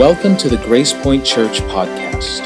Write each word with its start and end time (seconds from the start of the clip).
Welcome 0.00 0.38
to 0.38 0.48
the 0.48 0.56
Grace 0.64 0.94
Point 0.94 1.26
Church 1.26 1.60
podcast. 1.60 2.40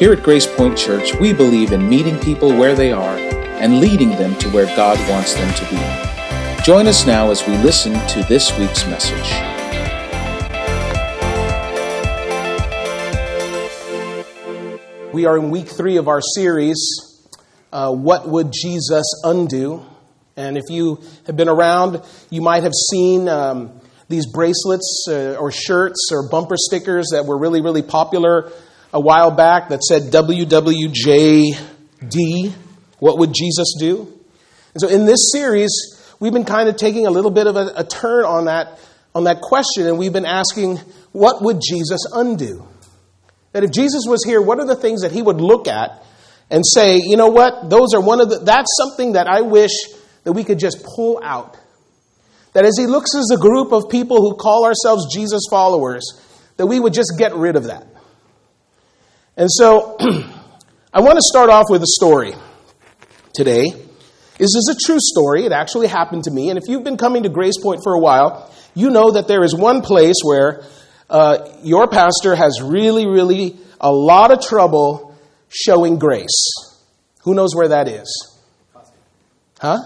Here 0.00 0.12
at 0.12 0.24
Grace 0.24 0.48
Point 0.48 0.76
Church, 0.76 1.14
we 1.14 1.32
believe 1.32 1.70
in 1.70 1.88
meeting 1.88 2.18
people 2.18 2.48
where 2.48 2.74
they 2.74 2.90
are 2.90 3.16
and 3.16 3.78
leading 3.78 4.10
them 4.10 4.34
to 4.40 4.48
where 4.48 4.66
God 4.74 4.98
wants 5.08 5.34
them 5.34 5.54
to 5.54 5.64
be. 5.70 6.64
Join 6.64 6.88
us 6.88 7.06
now 7.06 7.30
as 7.30 7.46
we 7.46 7.56
listen 7.58 7.92
to 8.08 8.24
this 8.24 8.58
week's 8.58 8.84
message. 8.86 9.30
We 15.14 15.24
are 15.26 15.38
in 15.38 15.50
week 15.52 15.68
three 15.68 15.98
of 15.98 16.08
our 16.08 16.20
series, 16.20 16.80
uh, 17.72 17.94
What 17.94 18.26
Would 18.28 18.52
Jesus 18.52 19.04
Undo? 19.22 19.86
And 20.36 20.58
if 20.58 20.64
you 20.68 21.00
have 21.26 21.36
been 21.36 21.48
around, 21.48 22.02
you 22.28 22.40
might 22.42 22.64
have 22.64 22.74
seen 22.74 23.28
um, 23.28 23.80
these 24.12 24.26
bracelets 24.26 25.06
uh, 25.08 25.36
or 25.40 25.50
shirts 25.50 26.10
or 26.12 26.28
bumper 26.28 26.56
stickers 26.56 27.08
that 27.12 27.24
were 27.26 27.36
really, 27.38 27.62
really 27.62 27.82
popular 27.82 28.52
a 28.92 29.00
while 29.00 29.30
back 29.30 29.70
that 29.70 29.82
said 29.82 30.12
WWJD, 30.12 31.56
What 32.98 33.18
Would 33.18 33.32
Jesus 33.32 33.74
Do? 33.80 34.12
And 34.74 34.80
so 34.80 34.88
in 34.88 35.06
this 35.06 35.32
series, 35.32 35.70
we've 36.20 36.32
been 36.32 36.44
kind 36.44 36.68
of 36.68 36.76
taking 36.76 37.06
a 37.06 37.10
little 37.10 37.30
bit 37.30 37.46
of 37.46 37.56
a, 37.56 37.72
a 37.76 37.84
turn 37.84 38.24
on 38.24 38.44
that, 38.44 38.78
on 39.14 39.24
that 39.24 39.40
question, 39.40 39.86
and 39.86 39.98
we've 39.98 40.12
been 40.12 40.26
asking, 40.26 40.76
What 41.12 41.42
would 41.42 41.62
Jesus 41.66 42.02
undo? 42.12 42.68
That 43.52 43.64
if 43.64 43.70
Jesus 43.70 44.04
was 44.06 44.24
here, 44.24 44.42
what 44.42 44.58
are 44.58 44.66
the 44.66 44.76
things 44.76 45.02
that 45.02 45.12
he 45.12 45.22
would 45.22 45.40
look 45.40 45.68
at 45.68 46.04
and 46.50 46.62
say, 46.66 46.98
you 46.98 47.16
know 47.16 47.28
what, 47.28 47.70
those 47.70 47.94
are 47.94 48.00
one 48.00 48.20
of 48.20 48.28
the, 48.28 48.40
that's 48.40 48.76
something 48.76 49.12
that 49.12 49.26
I 49.26 49.40
wish 49.40 49.72
that 50.24 50.32
we 50.32 50.44
could 50.44 50.58
just 50.58 50.84
pull 50.84 51.18
out. 51.22 51.56
That 52.52 52.64
as 52.64 52.74
he 52.78 52.86
looks 52.86 53.14
as 53.14 53.30
a 53.32 53.38
group 53.38 53.72
of 53.72 53.88
people 53.88 54.18
who 54.18 54.36
call 54.36 54.64
ourselves 54.64 55.12
Jesus 55.14 55.42
followers, 55.50 56.04
that 56.56 56.66
we 56.66 56.78
would 56.78 56.92
just 56.92 57.14
get 57.16 57.34
rid 57.34 57.56
of 57.56 57.64
that. 57.64 57.86
And 59.36 59.48
so, 59.50 59.96
I 60.92 61.00
want 61.00 61.14
to 61.14 61.22
start 61.22 61.48
off 61.48 61.66
with 61.70 61.82
a 61.82 61.86
story 61.86 62.34
today. 63.34 63.64
This 64.38 64.54
is 64.54 64.76
a 64.76 64.86
true 64.86 64.98
story. 65.00 65.44
It 65.44 65.52
actually 65.52 65.86
happened 65.86 66.24
to 66.24 66.30
me. 66.30 66.50
And 66.50 66.58
if 66.58 66.64
you've 66.68 66.84
been 66.84 66.98
coming 66.98 67.22
to 67.22 67.30
Grace 67.30 67.58
Point 67.62 67.80
for 67.82 67.94
a 67.94 67.98
while, 67.98 68.52
you 68.74 68.90
know 68.90 69.12
that 69.12 69.28
there 69.28 69.42
is 69.42 69.54
one 69.54 69.80
place 69.80 70.16
where 70.22 70.62
uh, 71.08 71.48
your 71.62 71.88
pastor 71.88 72.34
has 72.34 72.60
really, 72.62 73.06
really 73.06 73.56
a 73.80 73.90
lot 73.90 74.30
of 74.30 74.40
trouble 74.40 75.16
showing 75.48 75.98
grace. 75.98 76.52
Who 77.24 77.34
knows 77.34 77.54
where 77.54 77.68
that 77.68 77.88
is? 77.88 78.38
Huh? 79.60 79.78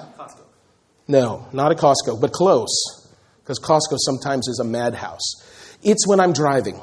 No, 1.08 1.46
not 1.52 1.72
a 1.72 1.74
Costco, 1.74 2.20
but 2.20 2.32
close. 2.32 3.06
Because 3.42 3.60
Costco 3.60 3.96
sometimes 3.98 4.48
is 4.48 4.58
a 4.60 4.64
madhouse. 4.64 5.42
It's 5.82 6.06
when 6.06 6.18
I'm 6.18 6.32
driving. 6.32 6.80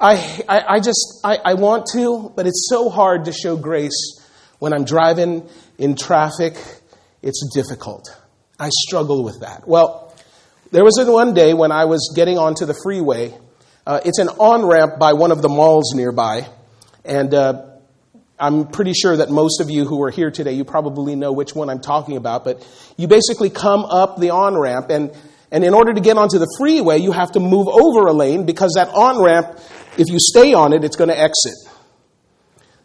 I, 0.00 0.44
I, 0.48 0.74
I 0.74 0.80
just, 0.80 1.20
I, 1.24 1.38
I 1.44 1.54
want 1.54 1.86
to, 1.94 2.32
but 2.36 2.46
it's 2.46 2.68
so 2.68 2.90
hard 2.90 3.24
to 3.24 3.32
show 3.32 3.56
grace 3.56 4.20
when 4.58 4.72
I'm 4.72 4.84
driving 4.84 5.48
in 5.78 5.96
traffic. 5.96 6.54
It's 7.22 7.48
difficult. 7.54 8.08
I 8.60 8.68
struggle 8.70 9.24
with 9.24 9.40
that. 9.40 9.66
Well, 9.66 10.14
there 10.70 10.84
was 10.84 10.98
one 10.98 11.34
day 11.34 11.54
when 11.54 11.72
I 11.72 11.86
was 11.86 12.12
getting 12.14 12.38
onto 12.38 12.66
the 12.66 12.74
freeway. 12.82 13.34
Uh, 13.86 14.00
it's 14.04 14.18
an 14.18 14.28
on 14.28 14.66
ramp 14.66 14.98
by 14.98 15.14
one 15.14 15.30
of 15.30 15.42
the 15.42 15.48
malls 15.48 15.94
nearby. 15.94 16.46
And 17.04 17.32
uh, 17.32 17.75
I'm 18.38 18.66
pretty 18.66 18.92
sure 18.92 19.16
that 19.16 19.30
most 19.30 19.60
of 19.60 19.70
you 19.70 19.86
who 19.86 20.02
are 20.02 20.10
here 20.10 20.30
today, 20.30 20.52
you 20.52 20.64
probably 20.64 21.16
know 21.16 21.32
which 21.32 21.54
one 21.54 21.70
I'm 21.70 21.80
talking 21.80 22.16
about. 22.16 22.44
But 22.44 22.66
you 22.96 23.08
basically 23.08 23.48
come 23.48 23.84
up 23.84 24.18
the 24.18 24.30
on 24.30 24.58
ramp, 24.58 24.90
and, 24.90 25.16
and 25.50 25.64
in 25.64 25.72
order 25.72 25.94
to 25.94 26.00
get 26.00 26.18
onto 26.18 26.38
the 26.38 26.54
freeway, 26.58 26.98
you 26.98 27.12
have 27.12 27.32
to 27.32 27.40
move 27.40 27.66
over 27.66 28.06
a 28.06 28.12
lane 28.12 28.44
because 28.44 28.74
that 28.76 28.88
on 28.88 29.22
ramp, 29.22 29.58
if 29.96 30.08
you 30.08 30.18
stay 30.18 30.52
on 30.52 30.74
it, 30.74 30.84
it's 30.84 30.96
going 30.96 31.08
to 31.08 31.18
exit. 31.18 31.54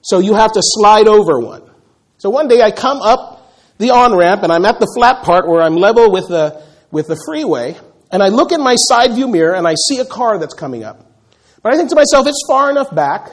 So 0.02 0.20
you 0.20 0.36
have 0.36 0.54
to 0.54 0.62
slide 0.64 1.08
over 1.08 1.40
one. 1.40 1.70
So 2.18 2.30
one 2.30 2.48
day 2.48 2.62
I 2.62 2.72
come 2.72 3.02
up 3.02 3.54
the 3.78 3.90
on 3.90 4.16
ramp, 4.16 4.44
and 4.44 4.54
I'm 4.54 4.64
at 4.66 4.80
the 4.80 4.88
flat 4.96 5.24
part 5.24 5.48
where 5.48 5.62
I'm 5.62 5.76
level 5.76 6.12
with 6.12 6.30
the, 6.30 6.64
with 6.92 7.08
the 7.08 7.22
freeway, 7.26 7.76
and 8.12 8.24
I 8.24 8.28
look 8.28 8.52
in 8.52 8.62
my 8.62 8.76
side 8.76 9.14
view 9.16 9.28
mirror 9.28 9.56
and 9.56 9.68
I 9.68 9.76
see 9.88 10.00
a 10.00 10.06
car 10.06 10.38
that's 10.38 10.54
coming 10.54 10.84
up. 10.84 11.06
But 11.64 11.74
I 11.74 11.78
think 11.78 11.90
to 11.90 11.96
myself, 11.96 12.28
it's 12.28 12.44
far 12.48 12.70
enough 12.70 12.94
back 12.94 13.32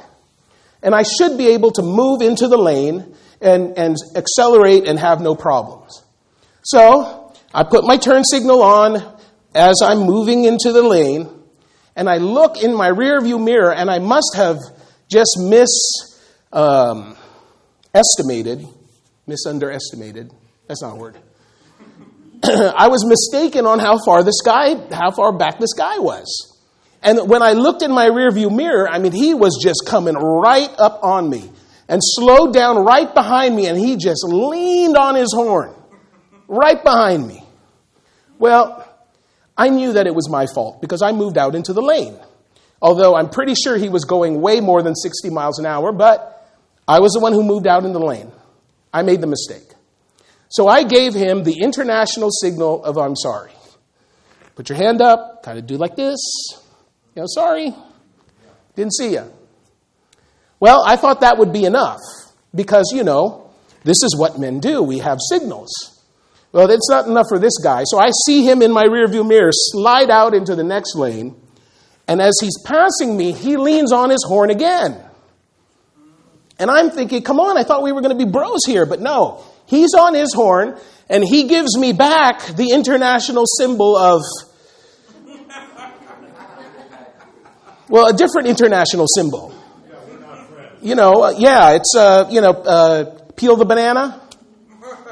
and 0.83 0.95
I 0.95 1.03
should 1.03 1.37
be 1.37 1.49
able 1.49 1.73
to 1.73 1.83
move 1.83 2.23
into 2.23 2.49
the 2.49 2.57
lane 2.57 3.15
and, 3.41 3.77
and 3.77 3.97
accelerate 4.17 4.87
and 4.87 4.99
have 4.99 5.21
no 5.21 5.35
problems. 5.35 6.03
So 6.63 7.33
I 7.53 7.65
put 7.65 7.85
my 7.85 7.97
turn 7.97 8.25
signal 8.25 8.63
on 8.63 9.19
as 9.55 9.81
I'm 9.83 10.01
moving 10.01 10.45
into 10.45 10.73
the 10.73 10.83
lane, 10.83 11.29
and 11.97 12.09
I 12.09 12.19
look 12.19 12.63
in 12.63 12.75
my 12.75 12.89
rear 12.89 13.21
view 13.21 13.39
mirror, 13.39 13.73
and 13.73 13.91
I 13.91 13.99
must 13.99 14.35
have 14.37 14.59
just 15.11 15.37
misestimated, 16.53 17.17
um, 18.65 18.75
misunderestimated. 19.27 20.31
That's 20.69 20.83
not 20.83 20.93
a 20.93 20.97
word. 20.97 21.17
I 22.45 22.89
was 22.89 23.05
mistaken 23.07 23.67
on 23.67 23.79
how 23.79 23.99
far 24.05 24.23
this 24.23 24.43
guy, 24.45 24.77
how 24.95 25.11
far 25.11 25.37
back 25.37 25.59
this 25.59 25.73
guy 25.73 25.99
was. 25.99 26.58
And 27.03 27.29
when 27.29 27.43
I 27.43 27.53
looked 27.53 27.83
in 27.83 27.93
my 27.93 28.09
rearview 28.09 28.55
mirror, 28.55 28.89
I 28.89 28.99
mean, 28.99 29.13
he 29.13 29.35
was 29.35 29.59
just 29.63 29.85
coming 29.87 30.15
right 30.15 30.71
up 30.79 31.01
on 31.03 31.31
me 31.31 31.51
and 31.89 32.01
slowed 32.03 32.53
down 32.53 32.85
right 32.85 33.13
behind 33.13 33.55
me, 33.55 33.67
and 33.67 33.79
he 33.79 33.97
just 33.97 34.25
leaned 34.25 34.97
on 34.97 35.15
his 35.15 35.33
horn 35.33 35.75
right 36.49 36.83
behind 36.83 37.27
me. 37.27 37.45
Well, 38.39 38.85
I 39.57 39.71
knew 39.71 39.95
that 39.95 40.07
it 40.07 40.15
was 40.15 40.29
my 40.29 40.47
fault 40.47 40.81
because 40.81 41.03
I 41.03 41.13
moved 41.13 41.39
out 41.39 41.55
into 41.55 41.73
the 41.73 41.83
lane. 41.83 42.19
Although 42.81 43.17
I'm 43.17 43.29
pretty 43.29 43.55
sure 43.55 43.77
he 43.77 43.89
was 43.89 44.05
going 44.05 44.41
way 44.41 44.61
more 44.61 44.83
than 44.83 44.95
60 44.95 45.31
miles 45.31 45.59
an 45.59 45.67
hour, 45.67 45.93
but 45.93 46.47
I 46.87 47.01
was 47.01 47.13
the 47.13 47.21
one 47.21 47.33
who 47.33 47.43
moved 47.43 47.67
out 47.67 47.85
in 47.85 47.93
the 47.93 48.01
lane. 48.01 48.31
I 48.93 49.03
made 49.03 49.21
the 49.21 49.27
mistake. 49.27 49.69
So 50.49 50.69
I 50.69 50.85
gave 50.85 51.13
him 51.15 51.43
the 51.43 51.59
international 51.61 52.31
signal 52.31 52.85
of 52.85 52.97
I'm 52.97 53.17
sorry. 53.17 53.53
Put 54.55 54.69
your 54.69 54.79
hand 54.79 55.03
up, 55.03 55.43
kind 55.43 55.59
of 55.59 55.67
do 55.67 55.77
like 55.77 55.97
this. 55.97 56.19
Know, 57.19 57.27
sorry, 57.27 57.75
didn't 58.77 58.95
see 58.95 59.15
you. 59.15 59.33
Well, 60.61 60.85
I 60.87 60.95
thought 60.95 61.23
that 61.23 61.37
would 61.37 61.53
be 61.53 61.65
enough 61.65 61.99
because, 62.55 62.93
you 62.95 63.03
know, 63.03 63.51
this 63.83 64.05
is 64.05 64.17
what 64.17 64.39
men 64.39 64.61
do. 64.61 64.85
We 64.85 64.99
have 64.99 65.19
signals. 65.29 65.69
Well, 66.53 66.71
it's 66.71 66.89
not 66.89 67.09
enough 67.09 67.27
for 67.29 67.41
this 67.41 67.59
guy. 67.59 67.83
So 67.87 67.99
I 67.99 68.11
see 68.25 68.45
him 68.45 68.63
in 68.63 68.71
my 68.71 68.85
rearview 68.85 69.27
mirror 69.29 69.51
slide 69.53 70.11
out 70.11 70.33
into 70.33 70.55
the 70.55 70.63
next 70.63 70.95
lane. 70.95 71.35
And 72.07 72.23
as 72.23 72.39
he's 72.41 72.57
passing 72.65 73.17
me, 73.17 73.33
he 73.33 73.57
leans 73.57 73.93
on 73.93 74.11
his 74.11 74.25
horn 74.25 74.51
again. 74.51 74.97
And 76.61 76.71
I'm 76.71 76.91
thinking, 76.91 77.23
come 77.23 77.41
on, 77.41 77.59
I 77.59 77.65
thought 77.65 77.83
we 77.83 77.91
were 77.91 78.01
going 78.01 78.17
to 78.17 78.25
be 78.25 78.31
bros 78.31 78.61
here. 78.65 78.87
But 78.87 79.01
no, 79.01 79.43
he's 79.67 79.93
on 79.95 80.15
his 80.15 80.33
horn 80.33 80.79
and 81.09 81.25
he 81.25 81.49
gives 81.49 81.77
me 81.77 81.93
back 81.93 82.47
the 82.47 82.71
international 82.71 83.45
symbol 83.59 83.97
of 83.97 84.23
Well, 87.89 88.07
a 88.07 88.13
different 88.13 88.49
international 88.49 89.07
symbol. 89.09 89.55
You 90.83 90.95
know, 90.95 91.25
uh, 91.25 91.35
yeah, 91.37 91.73
it's, 91.73 91.95
uh, 91.97 92.29
you 92.31 92.41
know, 92.41 92.51
uh, 92.51 93.19
peel 93.37 93.57
the 93.57 93.65
banana, 93.65 94.21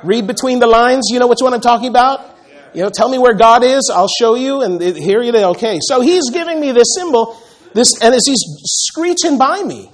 read 0.05 0.27
between 0.27 0.59
the 0.59 0.67
lines. 0.67 1.09
You 1.11 1.19
know 1.19 1.27
which 1.27 1.41
one 1.41 1.55
I'm 1.55 1.61
talking 1.61 1.89
about? 1.89 2.37
You 2.75 2.83
know, 2.83 2.91
tell 2.91 3.09
me 3.09 3.19
where 3.19 3.35
God 3.35 3.65
is, 3.65 3.91
I'll 3.93 4.11
show 4.21 4.35
you, 4.35 4.61
and 4.61 4.81
it, 4.83 4.97
here 4.97 5.23
you. 5.23 5.35
Okay, 5.35 5.79
so 5.81 6.03
he's 6.03 6.31
giving 6.31 6.61
me 6.61 6.73
this 6.73 6.95
symbol, 6.95 7.41
this, 7.73 8.01
and 8.03 8.15
as 8.15 8.23
he's 8.27 8.43
screeching 8.65 9.39
by 9.39 9.63
me, 9.63 9.91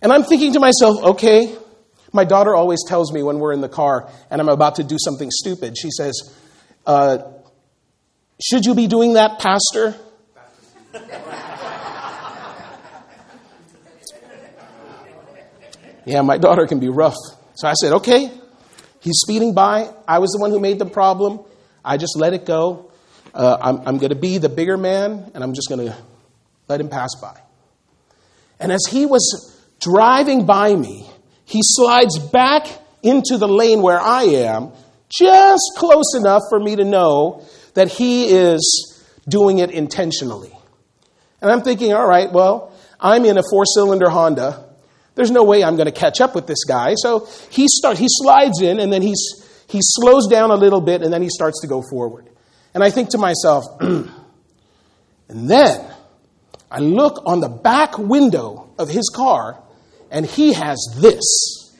and 0.00 0.12
I'm 0.12 0.22
thinking 0.22 0.52
to 0.52 0.60
myself, 0.60 1.02
okay, 1.02 1.56
my 2.12 2.24
daughter 2.24 2.54
always 2.54 2.84
tells 2.86 3.12
me 3.12 3.22
when 3.22 3.40
we're 3.40 3.52
in 3.52 3.60
the 3.60 3.68
car 3.68 4.08
and 4.30 4.40
I'm 4.40 4.48
about 4.48 4.76
to 4.76 4.84
do 4.84 4.96
something 4.98 5.30
stupid, 5.30 5.76
she 5.76 5.90
says, 5.90 6.34
uh, 6.86 7.18
Should 8.40 8.64
you 8.64 8.74
be 8.74 8.86
doing 8.86 9.14
that, 9.14 9.40
Pastor? 9.40 9.96
Yeah, 16.08 16.22
my 16.22 16.38
daughter 16.38 16.66
can 16.66 16.80
be 16.80 16.88
rough. 16.88 17.18
So 17.54 17.68
I 17.68 17.74
said, 17.74 17.92
okay, 17.92 18.32
he's 19.00 19.18
speeding 19.18 19.52
by. 19.52 19.90
I 20.06 20.20
was 20.20 20.30
the 20.30 20.38
one 20.40 20.50
who 20.50 20.58
made 20.58 20.78
the 20.78 20.86
problem. 20.86 21.40
I 21.84 21.98
just 21.98 22.16
let 22.16 22.32
it 22.32 22.46
go. 22.46 22.90
Uh, 23.34 23.58
I'm, 23.60 23.86
I'm 23.86 23.98
going 23.98 24.08
to 24.08 24.16
be 24.16 24.38
the 24.38 24.48
bigger 24.48 24.78
man, 24.78 25.30
and 25.34 25.44
I'm 25.44 25.52
just 25.52 25.68
going 25.68 25.86
to 25.86 25.94
let 26.66 26.80
him 26.80 26.88
pass 26.88 27.10
by. 27.20 27.38
And 28.58 28.72
as 28.72 28.86
he 28.88 29.04
was 29.04 29.54
driving 29.80 30.46
by 30.46 30.74
me, 30.74 31.06
he 31.44 31.60
slides 31.62 32.18
back 32.18 32.66
into 33.02 33.36
the 33.36 33.46
lane 33.46 33.82
where 33.82 34.00
I 34.00 34.22
am, 34.22 34.72
just 35.10 35.72
close 35.76 36.14
enough 36.16 36.40
for 36.48 36.58
me 36.58 36.76
to 36.76 36.84
know 36.84 37.44
that 37.74 37.88
he 37.88 38.28
is 38.28 39.04
doing 39.28 39.58
it 39.58 39.70
intentionally. 39.70 40.56
And 41.42 41.50
I'm 41.50 41.60
thinking, 41.60 41.92
all 41.92 42.06
right, 42.06 42.32
well, 42.32 42.72
I'm 42.98 43.26
in 43.26 43.36
a 43.36 43.42
four 43.50 43.66
cylinder 43.66 44.08
Honda. 44.08 44.67
There's 45.18 45.32
no 45.32 45.42
way 45.42 45.64
I'm 45.64 45.74
going 45.74 45.86
to 45.86 45.92
catch 45.92 46.20
up 46.20 46.36
with 46.36 46.46
this 46.46 46.62
guy. 46.62 46.94
So 46.94 47.26
he, 47.50 47.66
start, 47.66 47.98
he 47.98 48.06
slides 48.08 48.62
in 48.62 48.78
and 48.78 48.92
then 48.92 49.02
he's, 49.02 49.18
he 49.68 49.80
slows 49.82 50.28
down 50.28 50.52
a 50.52 50.54
little 50.54 50.80
bit 50.80 51.02
and 51.02 51.12
then 51.12 51.22
he 51.22 51.28
starts 51.28 51.60
to 51.62 51.66
go 51.66 51.82
forward. 51.90 52.30
And 52.72 52.84
I 52.84 52.90
think 52.90 53.08
to 53.08 53.18
myself, 53.18 53.64
and 53.80 54.10
then 55.28 55.92
I 56.70 56.78
look 56.78 57.20
on 57.26 57.40
the 57.40 57.48
back 57.48 57.98
window 57.98 58.70
of 58.78 58.88
his 58.88 59.10
car, 59.12 59.60
and 60.08 60.24
he 60.24 60.52
has 60.52 60.78
this. 61.00 61.76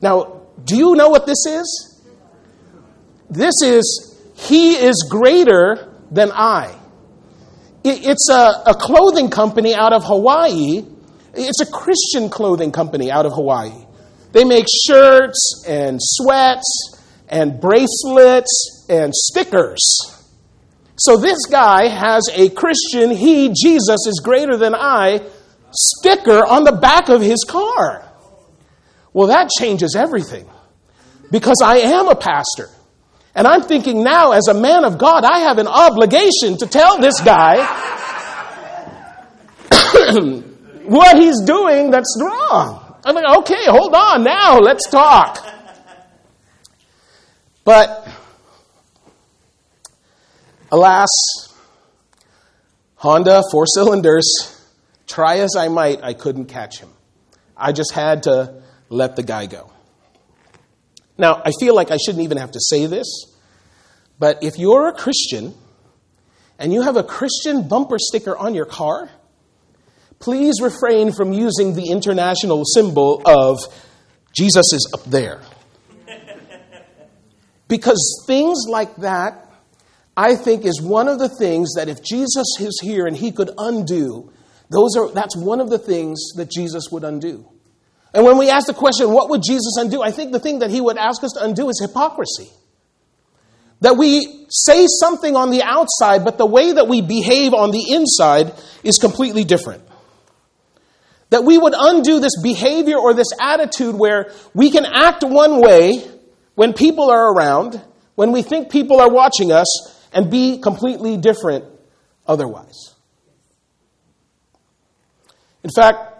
Now, 0.00 0.40
do 0.64 0.76
you 0.76 0.96
know 0.96 1.10
what 1.10 1.26
this 1.26 1.46
is? 1.46 2.02
This 3.30 3.54
is, 3.62 4.20
He 4.34 4.74
is 4.74 5.06
greater 5.08 5.94
than 6.10 6.32
I. 6.32 6.76
It's 7.84 8.28
a, 8.30 8.62
a 8.66 8.74
clothing 8.74 9.30
company 9.30 9.74
out 9.74 9.92
of 9.92 10.04
Hawaii. 10.04 10.84
It's 11.34 11.60
a 11.60 11.66
Christian 11.66 12.30
clothing 12.30 12.70
company 12.70 13.10
out 13.10 13.26
of 13.26 13.32
Hawaii. 13.32 13.86
They 14.32 14.44
make 14.44 14.66
shirts 14.86 15.64
and 15.66 15.98
sweats 16.00 17.00
and 17.28 17.60
bracelets 17.60 18.86
and 18.88 19.14
stickers. 19.14 19.80
So 20.96 21.16
this 21.16 21.46
guy 21.50 21.88
has 21.88 22.28
a 22.32 22.50
Christian, 22.50 23.10
he, 23.10 23.48
Jesus, 23.48 24.06
is 24.06 24.20
greater 24.22 24.56
than 24.56 24.74
I 24.74 25.22
sticker 25.72 26.46
on 26.46 26.64
the 26.64 26.72
back 26.72 27.08
of 27.08 27.20
his 27.20 27.44
car. 27.44 28.08
Well, 29.12 29.28
that 29.28 29.50
changes 29.58 29.96
everything 29.96 30.48
because 31.30 31.60
I 31.62 31.78
am 31.78 32.08
a 32.08 32.14
pastor. 32.14 32.68
And 33.34 33.46
I'm 33.46 33.62
thinking 33.62 34.04
now, 34.04 34.32
as 34.32 34.48
a 34.48 34.54
man 34.54 34.84
of 34.84 34.98
God, 34.98 35.24
I 35.24 35.38
have 35.40 35.58
an 35.58 35.66
obligation 35.66 36.58
to 36.58 36.66
tell 36.66 37.00
this 37.00 37.18
guy 37.20 37.64
what 40.84 41.16
he's 41.18 41.40
doing 41.40 41.90
that's 41.90 42.18
wrong. 42.20 43.00
I'm 43.04 43.14
like, 43.14 43.38
okay, 43.38 43.64
hold 43.66 43.94
on 43.94 44.22
now, 44.22 44.58
let's 44.58 44.88
talk. 44.90 45.44
But, 47.64 48.06
alas, 50.70 51.08
Honda, 52.96 53.42
four 53.50 53.66
cylinders, 53.66 54.62
try 55.06 55.38
as 55.38 55.56
I 55.56 55.68
might, 55.68 56.02
I 56.02 56.12
couldn't 56.12 56.46
catch 56.46 56.80
him. 56.80 56.90
I 57.56 57.72
just 57.72 57.92
had 57.92 58.24
to 58.24 58.62
let 58.88 59.16
the 59.16 59.22
guy 59.22 59.46
go. 59.46 59.71
Now, 61.22 61.40
I 61.44 61.52
feel 61.60 61.76
like 61.76 61.92
I 61.92 61.98
shouldn't 62.04 62.24
even 62.24 62.38
have 62.38 62.50
to 62.50 62.60
say 62.60 62.86
this, 62.86 63.06
but 64.18 64.42
if 64.42 64.58
you're 64.58 64.88
a 64.88 64.92
Christian 64.92 65.54
and 66.58 66.72
you 66.72 66.82
have 66.82 66.96
a 66.96 67.04
Christian 67.04 67.68
bumper 67.68 67.96
sticker 68.00 68.36
on 68.36 68.56
your 68.56 68.64
car, 68.64 69.08
please 70.18 70.60
refrain 70.60 71.12
from 71.12 71.32
using 71.32 71.76
the 71.76 71.90
international 71.90 72.64
symbol 72.64 73.22
of 73.24 73.60
Jesus 74.32 74.72
is 74.72 74.90
up 74.92 75.04
there. 75.04 75.40
Because 77.68 78.24
things 78.26 78.64
like 78.68 78.96
that, 78.96 79.48
I 80.16 80.34
think, 80.34 80.66
is 80.66 80.82
one 80.82 81.06
of 81.06 81.20
the 81.20 81.28
things 81.28 81.74
that 81.76 81.88
if 81.88 82.02
Jesus 82.02 82.46
is 82.58 82.80
here 82.82 83.06
and 83.06 83.16
he 83.16 83.30
could 83.30 83.50
undo, 83.56 84.32
those 84.70 84.96
are, 84.96 85.08
that's 85.08 85.36
one 85.36 85.60
of 85.60 85.70
the 85.70 85.78
things 85.78 86.32
that 86.34 86.50
Jesus 86.50 86.90
would 86.90 87.04
undo. 87.04 87.51
And 88.14 88.24
when 88.24 88.36
we 88.36 88.50
ask 88.50 88.66
the 88.66 88.74
question, 88.74 89.10
what 89.10 89.30
would 89.30 89.42
Jesus 89.42 89.76
undo? 89.78 90.02
I 90.02 90.10
think 90.10 90.32
the 90.32 90.40
thing 90.40 90.58
that 90.58 90.70
he 90.70 90.80
would 90.80 90.98
ask 90.98 91.24
us 91.24 91.32
to 91.32 91.44
undo 91.44 91.68
is 91.68 91.80
hypocrisy. 91.80 92.50
That 93.80 93.96
we 93.96 94.46
say 94.50 94.86
something 94.86 95.34
on 95.34 95.50
the 95.50 95.62
outside, 95.62 96.24
but 96.24 96.38
the 96.38 96.46
way 96.46 96.72
that 96.72 96.88
we 96.88 97.00
behave 97.00 97.54
on 97.54 97.70
the 97.70 97.84
inside 97.90 98.52
is 98.84 98.98
completely 98.98 99.44
different. 99.44 99.82
That 101.30 101.44
we 101.44 101.56
would 101.56 101.74
undo 101.76 102.20
this 102.20 102.40
behavior 102.40 102.98
or 102.98 103.14
this 103.14 103.32
attitude 103.40 103.94
where 103.94 104.30
we 104.54 104.70
can 104.70 104.84
act 104.84 105.24
one 105.24 105.60
way 105.62 106.06
when 106.54 106.74
people 106.74 107.10
are 107.10 107.32
around, 107.32 107.82
when 108.14 108.32
we 108.32 108.42
think 108.42 108.70
people 108.70 109.00
are 109.00 109.10
watching 109.10 109.50
us, 109.50 109.66
and 110.12 110.30
be 110.30 110.58
completely 110.58 111.16
different 111.16 111.64
otherwise. 112.26 112.94
In 115.64 115.70
fact, 115.74 116.11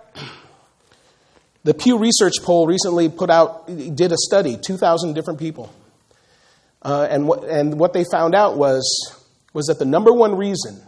the 1.64 1.74
Pew 1.74 1.98
Research 1.98 2.34
poll 2.42 2.66
recently 2.66 3.08
put 3.08 3.30
out, 3.30 3.66
did 3.66 4.12
a 4.12 4.16
study, 4.16 4.56
2,000 4.56 5.14
different 5.14 5.38
people. 5.38 5.72
Uh, 6.82 7.06
and, 7.08 7.28
what, 7.28 7.44
and 7.44 7.78
what 7.78 7.92
they 7.92 8.04
found 8.10 8.34
out 8.34 8.56
was, 8.56 9.16
was 9.52 9.66
that 9.66 9.78
the 9.78 9.84
number 9.84 10.12
one 10.12 10.36
reason 10.36 10.82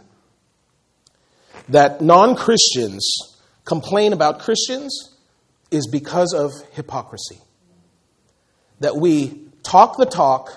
that 1.69 2.01
non 2.01 2.35
Christians 2.35 3.37
complain 3.63 4.11
about 4.13 4.39
Christians 4.39 5.15
is 5.71 5.87
because 5.87 6.33
of 6.33 6.51
hypocrisy. 6.73 7.39
That 8.81 8.97
we 8.97 9.41
talk 9.63 9.97
the 9.97 10.05
talk, 10.05 10.51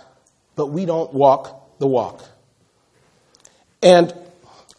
but 0.56 0.66
we 0.66 0.84
don't 0.84 1.14
walk 1.14 1.78
the 1.78 1.86
walk. 1.86 2.24
And 3.80 4.12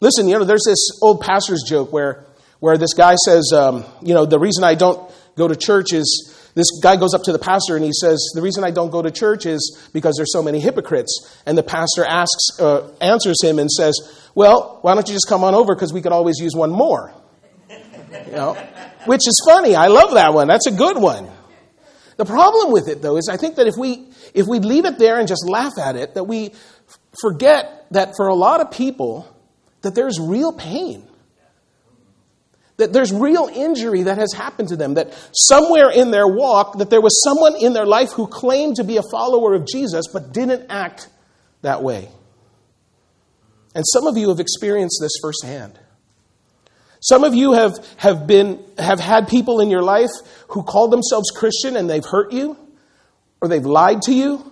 listen, 0.01 0.27
you 0.27 0.37
know, 0.37 0.43
there's 0.43 0.65
this 0.65 0.89
old 1.01 1.21
pastor's 1.21 1.63
joke 1.67 1.93
where, 1.93 2.25
where 2.59 2.77
this 2.77 2.93
guy 2.93 3.15
says, 3.15 3.51
um, 3.55 3.85
you 4.01 4.13
know, 4.13 4.25
the 4.25 4.39
reason 4.39 4.65
I 4.65 4.75
don't 4.75 5.09
go 5.39 5.47
to 5.47 5.55
church 5.55 5.93
is 5.93 6.35
this 6.53 6.67
guy 6.83 6.97
goes 6.97 7.13
up 7.13 7.23
to 7.23 7.31
the 7.31 7.39
pastor 7.39 7.75
and 7.75 7.83
he 7.83 7.91
says, 7.93 8.31
The 8.35 8.41
reason 8.41 8.63
I 8.63 8.71
don't 8.71 8.91
go 8.91 9.01
to 9.01 9.09
church 9.09 9.45
is 9.45 9.89
because 9.93 10.15
there's 10.17 10.31
so 10.31 10.43
many 10.43 10.59
hypocrites. 10.59 11.41
And 11.45 11.57
the 11.57 11.63
pastor 11.63 12.05
asks, 12.05 12.59
uh, 12.59 12.91
answers 13.01 13.41
him 13.41 13.57
and 13.57 13.71
says, 13.71 13.95
Well, 14.35 14.79
why 14.81 14.93
don't 14.93 15.07
you 15.07 15.13
just 15.13 15.27
come 15.27 15.43
on 15.43 15.55
over 15.55 15.73
because 15.73 15.93
we 15.93 16.01
could 16.01 16.11
always 16.11 16.37
use 16.39 16.53
one 16.55 16.71
more? 16.71 17.13
You 18.27 18.31
know, 18.31 18.53
which 19.05 19.21
is 19.27 19.41
funny. 19.47 19.75
I 19.75 19.87
love 19.87 20.13
that 20.13 20.33
one. 20.33 20.47
That's 20.47 20.67
a 20.67 20.71
good 20.71 20.97
one. 20.97 21.29
The 22.17 22.25
problem 22.25 22.71
with 22.73 22.89
it, 22.89 23.01
though, 23.01 23.17
is 23.17 23.29
I 23.31 23.37
think 23.37 23.55
that 23.55 23.67
if 23.67 23.77
we 23.77 24.07
if 24.33 24.45
we 24.45 24.59
leave 24.59 24.85
it 24.85 24.99
there 24.99 25.19
and 25.19 25.27
just 25.27 25.47
laugh 25.47 25.77
at 25.79 25.95
it, 25.95 26.15
that 26.15 26.25
we 26.25 26.51
forget 27.21 27.85
that 27.91 28.15
for 28.17 28.27
a 28.27 28.35
lot 28.35 28.61
of 28.61 28.71
people, 28.71 29.27
that 29.81 29.95
there's 29.95 30.19
real 30.19 30.51
pain 30.51 31.08
that 32.79 32.93
there's 32.93 33.11
real 33.11 33.49
injury 33.53 34.03
that 34.03 34.17
has 34.17 34.33
happened 34.33 34.69
to 34.69 34.77
them, 34.77 34.93
that 34.93 35.13
somewhere 35.33 35.89
in 35.89 36.11
their 36.11 36.27
walk, 36.27 36.77
that 36.77 36.89
there 36.89 37.01
was 37.01 37.21
someone 37.23 37.55
in 37.55 37.73
their 37.73 37.85
life 37.85 38.13
who 38.13 38.25
claimed 38.25 38.77
to 38.77 38.85
be 38.85 38.97
a 38.97 39.03
follower 39.11 39.53
of 39.53 39.67
Jesus 39.67 40.05
but 40.11 40.33
didn't 40.33 40.65
act 40.69 41.09
that 41.61 41.83
way. 41.83 42.09
And 43.75 43.83
some 43.85 44.07
of 44.07 44.17
you 44.17 44.29
have 44.29 44.39
experienced 44.39 44.99
this 45.01 45.11
firsthand. 45.21 45.77
Some 47.01 47.23
of 47.25 47.35
you 47.35 47.51
have, 47.53 47.85
have, 47.97 48.25
been, 48.25 48.63
have 48.77 48.99
had 48.99 49.27
people 49.27 49.59
in 49.59 49.69
your 49.69 49.83
life 49.83 50.09
who 50.49 50.63
called 50.63 50.91
themselves 50.91 51.31
Christian 51.31 51.75
and 51.75 51.89
they've 51.89 52.05
hurt 52.05 52.31
you 52.31 52.57
or 53.41 53.49
they've 53.49 53.65
lied 53.65 54.01
to 54.03 54.13
you. 54.13 54.45